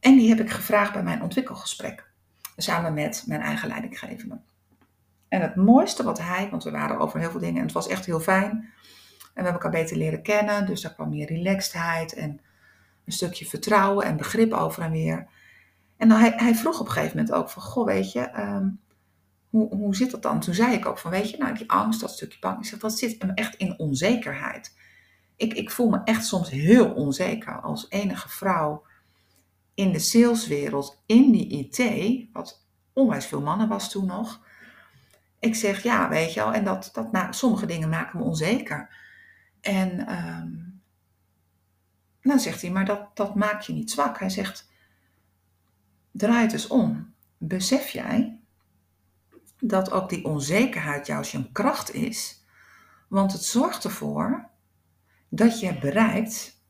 En 0.00 0.16
die 0.16 0.28
heb 0.28 0.40
ik 0.40 0.50
gevraagd 0.50 0.92
bij 0.92 1.02
mijn 1.02 1.22
ontwikkelgesprek. 1.22 2.10
Samen 2.56 2.94
met 2.94 3.24
mijn 3.26 3.40
eigen 3.40 3.68
leidinggevende. 3.68 4.40
En 5.28 5.40
het 5.40 5.56
mooiste 5.56 6.02
wat 6.02 6.18
hij, 6.18 6.48
want 6.50 6.64
we 6.64 6.70
waren 6.70 6.98
over 6.98 7.18
heel 7.18 7.30
veel 7.30 7.40
dingen 7.40 7.56
en 7.56 7.64
het 7.64 7.72
was 7.72 7.88
echt 7.88 8.06
heel 8.06 8.20
fijn. 8.20 8.50
En 8.50 9.42
we 9.42 9.48
hebben 9.48 9.52
elkaar 9.52 9.80
beter 9.80 9.96
leren 9.96 10.22
kennen, 10.22 10.66
dus 10.66 10.80
daar 10.80 10.94
kwam 10.94 11.08
meer 11.08 11.26
relaxedheid 11.26 12.14
en 12.14 12.40
een 13.04 13.12
stukje 13.12 13.46
vertrouwen 13.46 14.06
en 14.06 14.16
begrip 14.16 14.52
over 14.52 14.82
en 14.82 14.90
weer. 14.90 15.26
En 15.96 16.10
hij, 16.10 16.32
hij 16.36 16.54
vroeg 16.54 16.80
op 16.80 16.86
een 16.86 16.92
gegeven 16.92 17.16
moment 17.16 17.34
ook 17.34 17.50
van, 17.50 17.62
goh, 17.62 17.86
weet 17.86 18.12
je, 18.12 18.20
ehm, 18.20 18.68
hoe, 19.50 19.74
hoe 19.74 19.96
zit 19.96 20.10
dat 20.10 20.22
dan? 20.22 20.40
Toen 20.40 20.54
zei 20.54 20.74
ik 20.74 20.86
ook 20.86 20.98
van, 20.98 21.10
weet 21.10 21.30
je, 21.30 21.36
nou 21.36 21.54
die 21.54 21.70
angst, 21.70 22.00
dat 22.00 22.10
stukje 22.10 22.38
bang, 22.38 22.58
ik 22.58 22.64
zeg, 22.64 22.78
dat 22.78 22.98
zit 22.98 23.22
hem 23.22 23.30
echt 23.30 23.54
in 23.54 23.78
onzekerheid. 23.78 24.74
Ik, 25.36 25.52
ik 25.54 25.70
voel 25.70 25.88
me 25.88 26.00
echt 26.04 26.26
soms 26.26 26.50
heel 26.50 26.92
onzeker 26.92 27.60
als 27.60 27.86
enige 27.88 28.28
vrouw 28.28 28.86
in 29.74 29.92
de 29.92 29.98
saleswereld, 29.98 31.02
in 31.06 31.30
die 31.30 31.48
IT, 31.48 32.28
wat 32.32 32.66
onwijs 32.92 33.26
veel 33.26 33.40
mannen 33.40 33.68
was 33.68 33.90
toen 33.90 34.06
nog. 34.06 34.40
Ik 35.38 35.54
zeg 35.54 35.82
ja, 35.82 36.08
weet 36.08 36.34
je 36.34 36.40
wel, 36.40 36.52
en 36.52 36.64
dat, 36.64 36.90
dat 36.92 37.36
sommige 37.36 37.66
dingen 37.66 37.88
maken 37.88 38.18
me 38.18 38.24
onzeker. 38.24 38.96
En 39.60 40.12
um, 40.14 40.82
dan 42.20 42.40
zegt 42.40 42.60
hij, 42.60 42.70
maar 42.70 42.84
dat, 42.84 43.16
dat 43.16 43.34
maakt 43.34 43.66
je 43.66 43.72
niet 43.72 43.90
zwak. 43.90 44.18
Hij 44.18 44.30
zegt, 44.30 44.70
draai 46.10 46.42
het 46.42 46.52
eens 46.52 46.66
om. 46.66 47.14
Besef 47.38 47.88
jij 47.88 48.38
dat 49.60 49.90
ook 49.90 50.08
die 50.08 50.24
onzekerheid 50.24 51.06
juist 51.06 51.32
je 51.32 51.52
kracht 51.52 51.94
is? 51.94 52.44
Want 53.08 53.32
het 53.32 53.44
zorgt 53.44 53.84
ervoor 53.84 54.48
dat 55.36 55.60
je 55.60 55.78
bereikt 55.78 56.62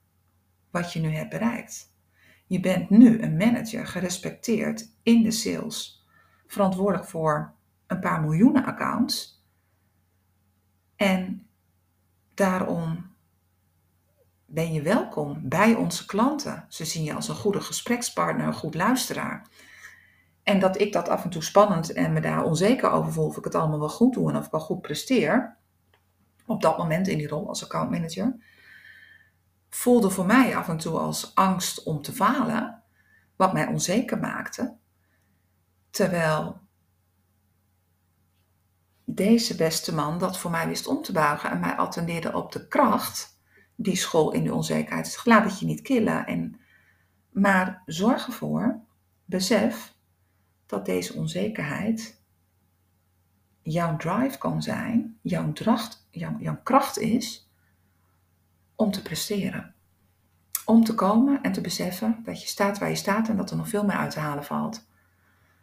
wat 0.71 0.93
je 0.93 1.01
nu 1.01 1.09
hebt 1.09 1.31
bereikt. 1.31 1.93
Je 2.47 2.61
bent 2.61 2.91
nu 2.91 3.23
een 3.23 3.37
manager, 3.37 3.87
gerespecteerd 3.87 4.91
in 5.03 5.23
de 5.23 5.31
sales, 5.31 6.07
verantwoordelijk 6.47 7.09
voor 7.09 7.55
een 7.87 8.01
paar 8.01 8.21
miljoenen 8.21 8.65
accounts. 8.65 9.45
En 10.97 11.47
daarom 12.35 13.13
ben 14.47 14.73
je 14.73 14.83
welkom 14.83 15.49
bij 15.49 15.75
onze 15.75 16.07
klanten. 16.07 16.65
Ze 16.69 16.85
zien 16.85 17.05
je 17.05 17.15
als 17.15 17.29
een 17.29 17.35
goede 17.35 17.61
gesprekspartner, 17.61 18.47
een 18.47 18.55
goed 18.55 18.75
luisteraar. 18.75 19.49
En 20.43 20.59
dat 20.59 20.81
ik 20.81 20.93
dat 20.93 21.09
af 21.09 21.25
en 21.25 21.31
toe 21.31 21.43
spannend 21.43 21.93
en 21.93 22.13
me 22.13 22.21
daar 22.21 22.45
onzeker 22.45 22.91
over 22.91 23.13
voel 23.13 23.27
of 23.27 23.37
ik 23.37 23.45
het 23.45 23.55
allemaal 23.55 23.79
wel 23.79 23.89
goed 23.89 24.15
doe 24.15 24.31
en 24.31 24.37
of 24.37 24.45
ik 24.45 24.51
wel 24.51 24.61
goed 24.61 24.81
presteer. 24.81 25.57
Op 26.47 26.63
dat 26.63 26.79
moment 26.79 27.09
in 27.09 27.19
die 27.19 27.29
rol 27.29 27.49
als 27.49 27.65
accountmanager. 27.65 28.37
Voelde 29.85 30.11
voor 30.11 30.27
mij 30.27 30.57
af 30.57 30.69
en 30.69 30.77
toe 30.77 30.99
als 30.99 31.35
angst 31.35 31.83
om 31.83 32.03
te 32.03 32.13
falen. 32.13 32.83
Wat 33.37 33.53
mij 33.53 33.67
onzeker 33.67 34.19
maakte. 34.19 34.77
Terwijl 35.91 36.61
deze 39.05 39.57
beste 39.57 39.95
man 39.95 40.19
dat 40.19 40.39
voor 40.39 40.51
mij 40.51 40.69
wist 40.69 40.87
om 40.87 41.03
te 41.03 41.13
buigen 41.13 41.51
en 41.51 41.61
mij 41.61 41.77
attendeerde 41.77 42.33
op 42.33 42.53
de 42.53 42.69
kracht 42.69 43.41
die 43.75 43.97
school 43.97 44.33
in 44.33 44.45
de 44.45 44.55
onzekerheid. 44.55 45.05
Dus 45.05 45.25
laat 45.25 45.45
het 45.45 45.59
je 45.59 45.67
niet 45.67 45.83
killen. 45.83 46.27
En, 46.27 46.61
maar 47.31 47.83
zorg 47.87 48.27
ervoor, 48.27 48.81
besef 49.25 49.95
dat 50.67 50.87
deze 50.87 51.15
onzekerheid 51.15 52.23
jouw 53.63 53.97
drive 53.97 54.39
kan 54.39 54.63
zijn, 54.63 55.19
jouw, 55.23 55.53
dracht, 55.53 56.09
jouw, 56.11 56.37
jouw 56.39 56.61
kracht 56.63 56.99
is 56.99 57.51
om 58.75 58.91
te 58.91 59.03
presteren. 59.03 59.74
Om 60.65 60.85
te 60.85 60.95
komen 60.95 61.43
en 61.43 61.53
te 61.53 61.61
beseffen 61.61 62.21
dat 62.25 62.43
je 62.43 62.49
staat 62.49 62.79
waar 62.79 62.89
je 62.89 62.95
staat 62.95 63.29
en 63.29 63.37
dat 63.37 63.51
er 63.51 63.57
nog 63.57 63.69
veel 63.69 63.85
meer 63.85 63.97
uit 63.97 64.11
te 64.11 64.21
halen 64.21 64.45
valt. 64.45 64.87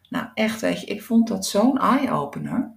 Nou, 0.08 0.26
echt, 0.34 0.60
weet 0.60 0.80
je, 0.80 0.86
ik 0.86 1.02
vond 1.02 1.28
dat 1.28 1.46
zo'n 1.46 1.78
eye-opener. 1.78 2.72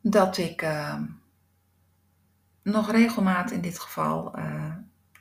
Dat 0.00 0.36
ik 0.36 0.62
uh, 0.62 1.00
nog 2.62 2.90
regelmatig 2.90 3.56
in 3.56 3.62
dit 3.62 3.78
geval 3.78 4.38
uh, 4.38 4.74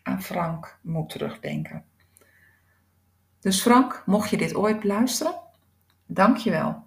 aan 0.04 0.22
Frank 0.22 0.80
moet 0.82 1.10
terugdenken. 1.10 1.86
Dus 3.40 3.62
Frank, 3.62 4.04
mocht 4.06 4.30
je 4.30 4.38
dit 4.38 4.56
ooit 4.56 4.80
beluisteren, 4.80 5.40
dank 6.06 6.38
je 6.38 6.50
wel. 6.50 6.86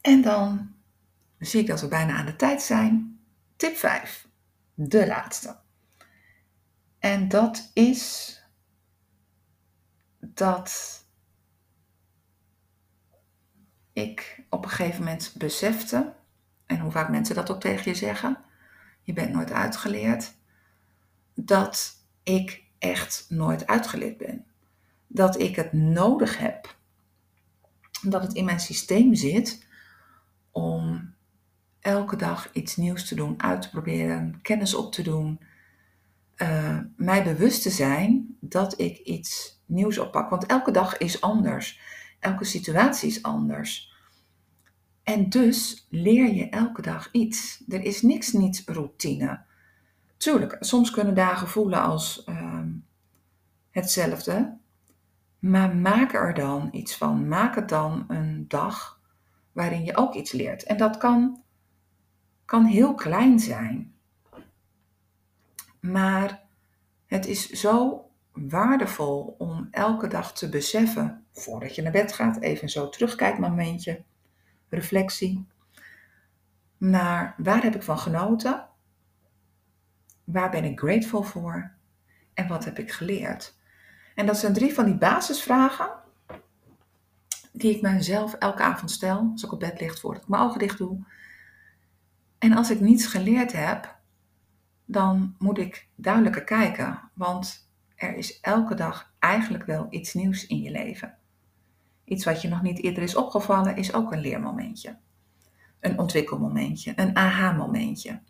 En 0.00 0.22
dan 0.22 0.74
zie 1.38 1.60
ik 1.60 1.66
dat 1.66 1.80
we 1.80 1.88
bijna 1.88 2.16
aan 2.16 2.26
de 2.26 2.36
tijd 2.36 2.62
zijn. 2.62 3.15
Tip 3.56 3.76
5, 3.76 4.28
de 4.74 5.06
laatste. 5.06 5.56
En 6.98 7.28
dat 7.28 7.70
is 7.72 8.34
dat 10.18 11.04
ik 13.92 14.44
op 14.50 14.64
een 14.64 14.70
gegeven 14.70 14.98
moment 14.98 15.34
besefte, 15.38 16.14
en 16.66 16.80
hoe 16.80 16.90
vaak 16.90 17.08
mensen 17.08 17.34
dat 17.34 17.50
ook 17.50 17.60
tegen 17.60 17.90
je 17.90 17.96
zeggen, 17.96 18.44
je 19.02 19.12
bent 19.12 19.32
nooit 19.32 19.52
uitgeleerd, 19.52 20.34
dat 21.34 22.04
ik 22.22 22.64
echt 22.78 23.26
nooit 23.28 23.66
uitgeleerd 23.66 24.16
ben. 24.16 24.46
Dat 25.06 25.40
ik 25.40 25.56
het 25.56 25.72
nodig 25.72 26.38
heb, 26.38 26.76
dat 28.02 28.22
het 28.22 28.32
in 28.32 28.44
mijn 28.44 28.60
systeem 28.60 29.14
zit 29.14 29.66
om 30.50 31.14
elke 31.86 32.16
dag 32.16 32.52
iets 32.52 32.76
nieuws 32.76 33.08
te 33.08 33.14
doen, 33.14 33.42
uit 33.42 33.62
te 33.62 33.70
proberen, 33.70 34.38
kennis 34.42 34.74
op 34.74 34.92
te 34.92 35.02
doen, 35.02 35.40
uh, 36.36 36.78
mij 36.96 37.24
bewust 37.24 37.62
te 37.62 37.70
zijn 37.70 38.36
dat 38.40 38.80
ik 38.80 38.98
iets 38.98 39.60
nieuws 39.66 39.98
oppak. 39.98 40.30
Want 40.30 40.46
elke 40.46 40.70
dag 40.70 40.96
is 40.96 41.20
anders. 41.20 41.80
Elke 42.18 42.44
situatie 42.44 43.08
is 43.08 43.22
anders. 43.22 43.94
En 45.02 45.28
dus 45.28 45.86
leer 45.90 46.34
je 46.34 46.48
elke 46.48 46.82
dag 46.82 47.08
iets. 47.12 47.64
Er 47.68 47.82
is 47.82 48.02
niks 48.02 48.32
niet 48.32 48.62
routine. 48.66 49.40
Tuurlijk, 50.16 50.56
soms 50.60 50.90
kunnen 50.90 51.14
dagen 51.14 51.48
voelen 51.48 51.82
als 51.82 52.22
uh, 52.28 52.60
hetzelfde. 53.70 54.56
Maar 55.38 55.76
maak 55.76 56.14
er 56.14 56.34
dan 56.34 56.68
iets 56.72 56.96
van. 56.96 57.28
Maak 57.28 57.54
het 57.54 57.68
dan 57.68 58.04
een 58.08 58.44
dag 58.48 59.00
waarin 59.52 59.84
je 59.84 59.96
ook 59.96 60.14
iets 60.14 60.32
leert. 60.32 60.62
En 60.62 60.76
dat 60.76 60.96
kan, 60.96 61.44
kan 62.46 62.64
heel 62.64 62.94
klein 62.94 63.40
zijn. 63.40 63.94
Maar 65.80 66.42
het 67.06 67.26
is 67.26 67.50
zo 67.50 68.04
waardevol 68.32 69.34
om 69.38 69.68
elke 69.70 70.08
dag 70.08 70.32
te 70.32 70.48
beseffen, 70.48 71.26
voordat 71.32 71.74
je 71.74 71.82
naar 71.82 71.92
bed 71.92 72.12
gaat, 72.12 72.40
even 72.40 72.68
zo 72.68 72.88
terugkijkmomentje, 72.88 74.04
reflectie, 74.68 75.46
naar 76.78 77.34
waar 77.36 77.62
heb 77.62 77.74
ik 77.74 77.82
van 77.82 77.98
genoten, 77.98 78.68
waar 80.24 80.50
ben 80.50 80.64
ik 80.64 80.78
grateful 80.78 81.22
voor 81.22 81.72
en 82.34 82.48
wat 82.48 82.64
heb 82.64 82.78
ik 82.78 82.92
geleerd. 82.92 83.56
En 84.14 84.26
dat 84.26 84.38
zijn 84.38 84.52
drie 84.52 84.74
van 84.74 84.84
die 84.84 84.98
basisvragen 84.98 85.90
die 87.52 87.74
ik 87.74 87.82
mezelf 87.82 88.34
elke 88.34 88.62
avond 88.62 88.90
stel, 88.90 89.28
als 89.32 89.44
ik 89.44 89.52
op 89.52 89.60
bed 89.60 89.80
ligt, 89.80 90.00
voordat 90.00 90.22
ik 90.22 90.28
mijn 90.28 90.42
ogen 90.42 90.58
dicht 90.58 90.78
doe. 90.78 91.04
En 92.38 92.52
als 92.52 92.70
ik 92.70 92.80
niets 92.80 93.06
geleerd 93.06 93.52
heb, 93.52 93.96
dan 94.84 95.34
moet 95.38 95.58
ik 95.58 95.88
duidelijker 95.94 96.44
kijken, 96.44 97.00
want 97.14 97.70
er 97.94 98.16
is 98.16 98.40
elke 98.40 98.74
dag 98.74 99.12
eigenlijk 99.18 99.64
wel 99.64 99.86
iets 99.90 100.14
nieuws 100.14 100.46
in 100.46 100.62
je 100.62 100.70
leven. 100.70 101.16
Iets 102.04 102.24
wat 102.24 102.42
je 102.42 102.48
nog 102.48 102.62
niet 102.62 102.82
eerder 102.82 103.02
is 103.02 103.16
opgevallen, 103.16 103.76
is 103.76 103.92
ook 103.92 104.12
een 104.12 104.20
leermomentje. 104.20 104.96
Een 105.80 105.98
ontwikkelmomentje, 105.98 106.92
een 106.96 107.16
aha-momentje. 107.16 108.20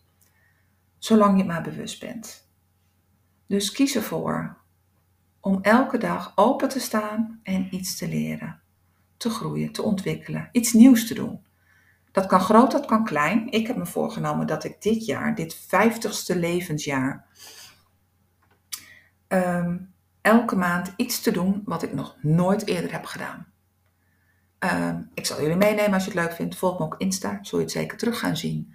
Zolang 0.98 1.38
je 1.38 1.44
maar 1.44 1.62
bewust 1.62 2.00
bent. 2.00 2.48
Dus 3.46 3.72
kies 3.72 3.96
ervoor 3.96 4.56
om 5.40 5.58
elke 5.62 5.98
dag 5.98 6.32
open 6.34 6.68
te 6.68 6.80
staan 6.80 7.40
en 7.42 7.74
iets 7.74 7.96
te 7.96 8.08
leren, 8.08 8.60
te 9.16 9.30
groeien, 9.30 9.72
te 9.72 9.82
ontwikkelen, 9.82 10.48
iets 10.52 10.72
nieuws 10.72 11.06
te 11.06 11.14
doen. 11.14 11.45
Dat 12.16 12.26
kan 12.26 12.40
groot, 12.40 12.70
dat 12.70 12.86
kan 12.86 13.04
klein. 13.04 13.50
Ik 13.50 13.66
heb 13.66 13.76
me 13.76 13.86
voorgenomen 13.86 14.46
dat 14.46 14.64
ik 14.64 14.82
dit 14.82 15.04
jaar, 15.04 15.34
dit 15.34 15.54
vijftigste 15.54 16.36
levensjaar, 16.36 17.26
um, 19.28 19.94
elke 20.20 20.56
maand 20.56 20.92
iets 20.96 21.20
te 21.20 21.30
doen 21.30 21.62
wat 21.64 21.82
ik 21.82 21.92
nog 21.92 22.16
nooit 22.20 22.66
eerder 22.66 22.92
heb 22.92 23.04
gedaan. 23.04 23.46
Um, 24.58 25.10
ik 25.14 25.26
zal 25.26 25.40
jullie 25.40 25.56
meenemen 25.56 25.92
als 25.92 26.04
je 26.04 26.10
het 26.10 26.18
leuk 26.18 26.32
vindt. 26.32 26.56
Volg 26.56 26.78
me 26.78 26.84
ook 26.84 26.94
Insta, 26.98 27.38
zul 27.42 27.58
je 27.58 27.64
het 27.64 27.74
zeker 27.74 27.98
terug 27.98 28.18
gaan 28.18 28.36
zien. 28.36 28.74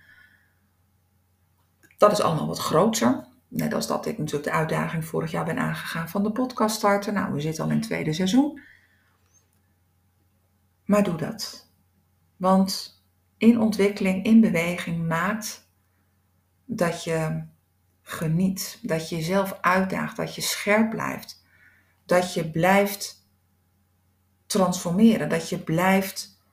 Dat 1.97 2.12
is 2.12 2.21
allemaal 2.21 2.47
wat 2.47 2.60
groter. 2.60 3.27
Net 3.47 3.73
als 3.73 3.88
dat 3.88 4.06
ik 4.06 4.17
natuurlijk 4.17 4.45
de 4.45 4.58
uitdaging 4.58 5.06
vorig 5.06 5.32
jaar 5.32 5.45
ben 5.45 5.60
aangegaan 5.60 6.10
van 6.10 6.23
de 6.23 6.32
podcast 6.32 6.75
starten. 6.75 7.13
Nou, 7.13 7.34
we 7.34 7.41
zitten 7.41 7.63
al 7.63 7.69
in 7.69 7.75
het 7.75 7.86
tweede 7.86 8.13
seizoen. 8.13 8.62
Maar 10.86 11.04
doe 11.04 11.15
dat. 11.15 11.69
Want 12.38 12.99
in 13.41 13.60
ontwikkeling, 13.60 14.25
in 14.25 14.41
beweging 14.41 15.08
maakt 15.08 15.69
dat 16.65 17.04
je 17.04 17.43
geniet, 18.01 18.80
dat 18.82 19.10
je 19.10 19.15
jezelf 19.15 19.58
uitdaagt, 19.62 20.15
dat 20.17 20.36
je 20.36 20.41
scherp 20.41 20.89
blijft, 20.89 21.43
dat 22.06 22.34
je 22.34 22.49
blijft 22.49 23.30
transformeren, 24.45 25.30
dat 25.30 25.49
je 25.49 25.60
blijft 25.60 26.43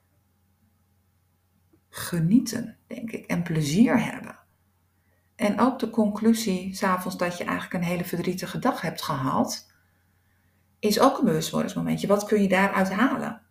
genieten, 1.89 2.77
denk 2.87 3.11
ik, 3.11 3.27
en 3.27 3.43
plezier 3.43 4.05
hebben. 4.05 4.39
En 5.37 5.61
ook 5.61 5.79
de 5.79 5.91
conclusie, 5.91 6.75
s'avonds, 6.75 7.17
dat 7.17 7.39
je 7.39 7.45
eigenlijk 7.45 7.75
een 7.75 7.91
hele 7.91 8.05
verdrietige 8.05 8.59
dag 8.59 8.81
hebt 8.81 9.03
gehad, 9.03 9.73
is 10.79 11.01
ook 11.01 11.19
een 11.19 11.25
bewustwordingsmomentje. 11.25 12.07
Wat 12.07 12.25
kun 12.25 12.43
je 12.43 12.49
daaruit 12.49 12.91
halen? 12.91 13.43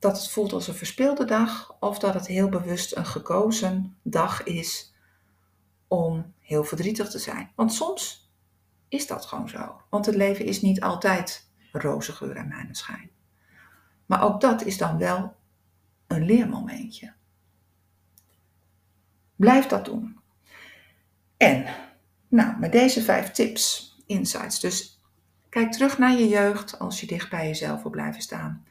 Dat 0.00 0.16
het 0.16 0.30
voelt 0.30 0.52
als 0.52 0.68
een 0.68 0.74
verspeelde 0.74 1.24
dag, 1.24 1.76
of 1.80 1.98
dat 1.98 2.14
het 2.14 2.26
heel 2.26 2.48
bewust 2.48 2.96
een 2.96 3.06
gekozen 3.06 3.96
dag 4.02 4.42
is 4.42 4.94
om 5.88 6.34
heel 6.40 6.64
verdrietig 6.64 7.10
te 7.10 7.18
zijn. 7.18 7.50
Want 7.54 7.72
soms 7.72 8.30
is 8.88 9.06
dat 9.06 9.26
gewoon 9.26 9.48
zo. 9.48 9.80
Want 9.90 10.06
het 10.06 10.14
leven 10.14 10.44
is 10.44 10.60
niet 10.62 10.80
altijd 10.80 11.48
roze 11.72 12.12
geur 12.12 12.36
en 12.36 12.48
maneschijn. 12.48 13.10
Maar 14.06 14.22
ook 14.22 14.40
dat 14.40 14.64
is 14.64 14.78
dan 14.78 14.98
wel 14.98 15.36
een 16.06 16.24
leermomentje. 16.24 17.12
Blijf 19.36 19.66
dat 19.66 19.84
doen. 19.84 20.20
En, 21.36 21.66
nou, 22.28 22.58
met 22.58 22.72
deze 22.72 23.02
vijf 23.02 23.30
tips, 23.30 23.94
insights. 24.06 24.60
Dus 24.60 25.00
kijk 25.48 25.72
terug 25.72 25.98
naar 25.98 26.12
je 26.12 26.28
jeugd 26.28 26.78
als 26.78 27.00
je 27.00 27.06
dicht 27.06 27.30
bij 27.30 27.46
jezelf 27.46 27.82
wil 27.82 27.90
blijven 27.90 28.22
staan. 28.22 28.64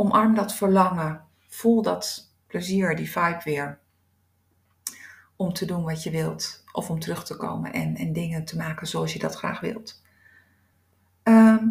Omarm 0.00 0.34
dat 0.34 0.54
verlangen. 0.54 1.24
Voel 1.48 1.82
dat 1.82 2.32
plezier, 2.46 2.96
die 2.96 3.10
vibe 3.10 3.40
weer. 3.44 3.78
Om 5.36 5.52
te 5.52 5.64
doen 5.64 5.84
wat 5.84 6.02
je 6.02 6.10
wilt. 6.10 6.64
Of 6.72 6.90
om 6.90 6.98
terug 6.98 7.24
te 7.24 7.36
komen 7.36 7.72
en, 7.72 7.96
en 7.96 8.12
dingen 8.12 8.44
te 8.44 8.56
maken 8.56 8.86
zoals 8.86 9.12
je 9.12 9.18
dat 9.18 9.34
graag 9.34 9.60
wilt. 9.60 10.02
Ehm, 11.22 11.66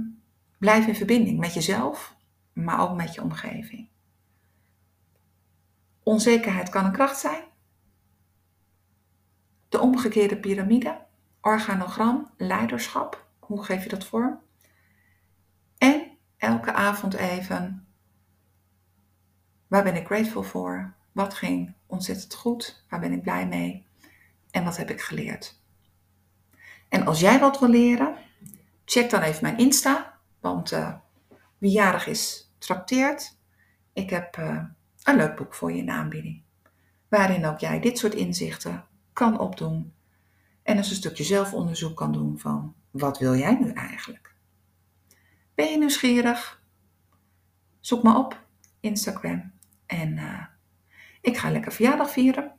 blijf 0.57 0.87
in 0.87 0.95
verbinding 0.95 1.39
met 1.39 1.53
jezelf, 1.53 2.15
maar 2.53 2.79
ook 2.79 2.95
met 2.95 3.13
je 3.13 3.21
omgeving. 3.21 3.89
Onzekerheid 6.03 6.69
kan 6.69 6.85
een 6.85 6.91
kracht 6.91 7.19
zijn. 7.19 7.43
De 9.69 9.79
omgekeerde 9.79 10.39
piramide, 10.39 11.05
organogram, 11.41 12.31
leiderschap. 12.37 13.27
Hoe 13.39 13.63
geef 13.63 13.83
je 13.83 13.89
dat 13.89 14.05
vorm? 14.05 14.39
En 15.77 16.17
elke 16.37 16.73
avond 16.73 17.13
even, 17.13 17.83
waar 19.69 19.83
ben 19.83 19.95
ik 19.95 20.05
grateful 20.05 20.43
voor? 20.43 20.93
Wat 21.11 21.33
ging 21.33 21.73
ontzettend 21.85 22.33
goed? 22.33 22.83
Waar 22.89 22.99
ben 22.99 23.11
ik 23.11 23.21
blij 23.21 23.47
mee? 23.47 23.85
En 24.51 24.63
wat 24.63 24.77
heb 24.77 24.89
ik 24.89 25.01
geleerd? 25.01 25.61
En 26.89 27.05
als 27.05 27.19
jij 27.19 27.39
wat 27.39 27.59
wil 27.59 27.69
leren, 27.69 28.15
check 28.85 29.09
dan 29.09 29.21
even 29.21 29.43
mijn 29.43 29.57
Insta. 29.57 30.17
Want 30.39 30.71
uh, 30.71 30.93
wie 31.57 31.71
jarig 31.71 32.07
is, 32.07 32.51
trakteert. 32.57 33.37
Ik 33.93 34.09
heb 34.09 34.37
uh, 34.37 34.63
een 35.03 35.15
leuk 35.15 35.35
boek 35.35 35.53
voor 35.53 35.71
je 35.71 35.77
in 35.77 35.89
aanbieding. 35.89 36.41
Waarin 37.07 37.45
ook 37.45 37.59
jij 37.59 37.79
dit 37.79 37.97
soort 37.97 38.13
inzichten 38.13 38.85
kan 39.13 39.39
opdoen. 39.39 39.93
En 40.63 40.77
eens 40.77 40.89
een 40.89 40.95
stukje 40.95 41.23
zelfonderzoek 41.23 41.97
kan 41.97 42.11
doen 42.11 42.39
van 42.39 42.75
wat 42.91 43.17
wil 43.17 43.35
jij 43.35 43.57
nu 43.59 43.71
eigenlijk? 43.71 44.35
Ben 45.55 45.71
je 45.71 45.77
nieuwsgierig? 45.77 46.61
Zoek 47.79 48.03
me 48.03 48.17
op, 48.17 48.43
Instagram. 48.79 49.51
En 49.89 50.17
uh, 50.17 50.45
ik 51.21 51.37
ga 51.37 51.51
lekker 51.51 51.71
verjaardag 51.71 52.11
vieren. 52.11 52.53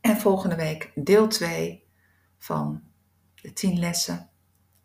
En 0.00 0.16
volgende 0.16 0.56
week 0.56 0.92
deel 0.94 1.28
2 1.28 1.88
van 2.38 2.82
de 3.34 3.52
10 3.52 3.78
lessen 3.78 4.30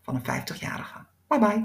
van 0.02 0.16
een 0.16 0.42
50-jarige. 0.42 1.06
Bye 1.28 1.40
bye. 1.40 1.56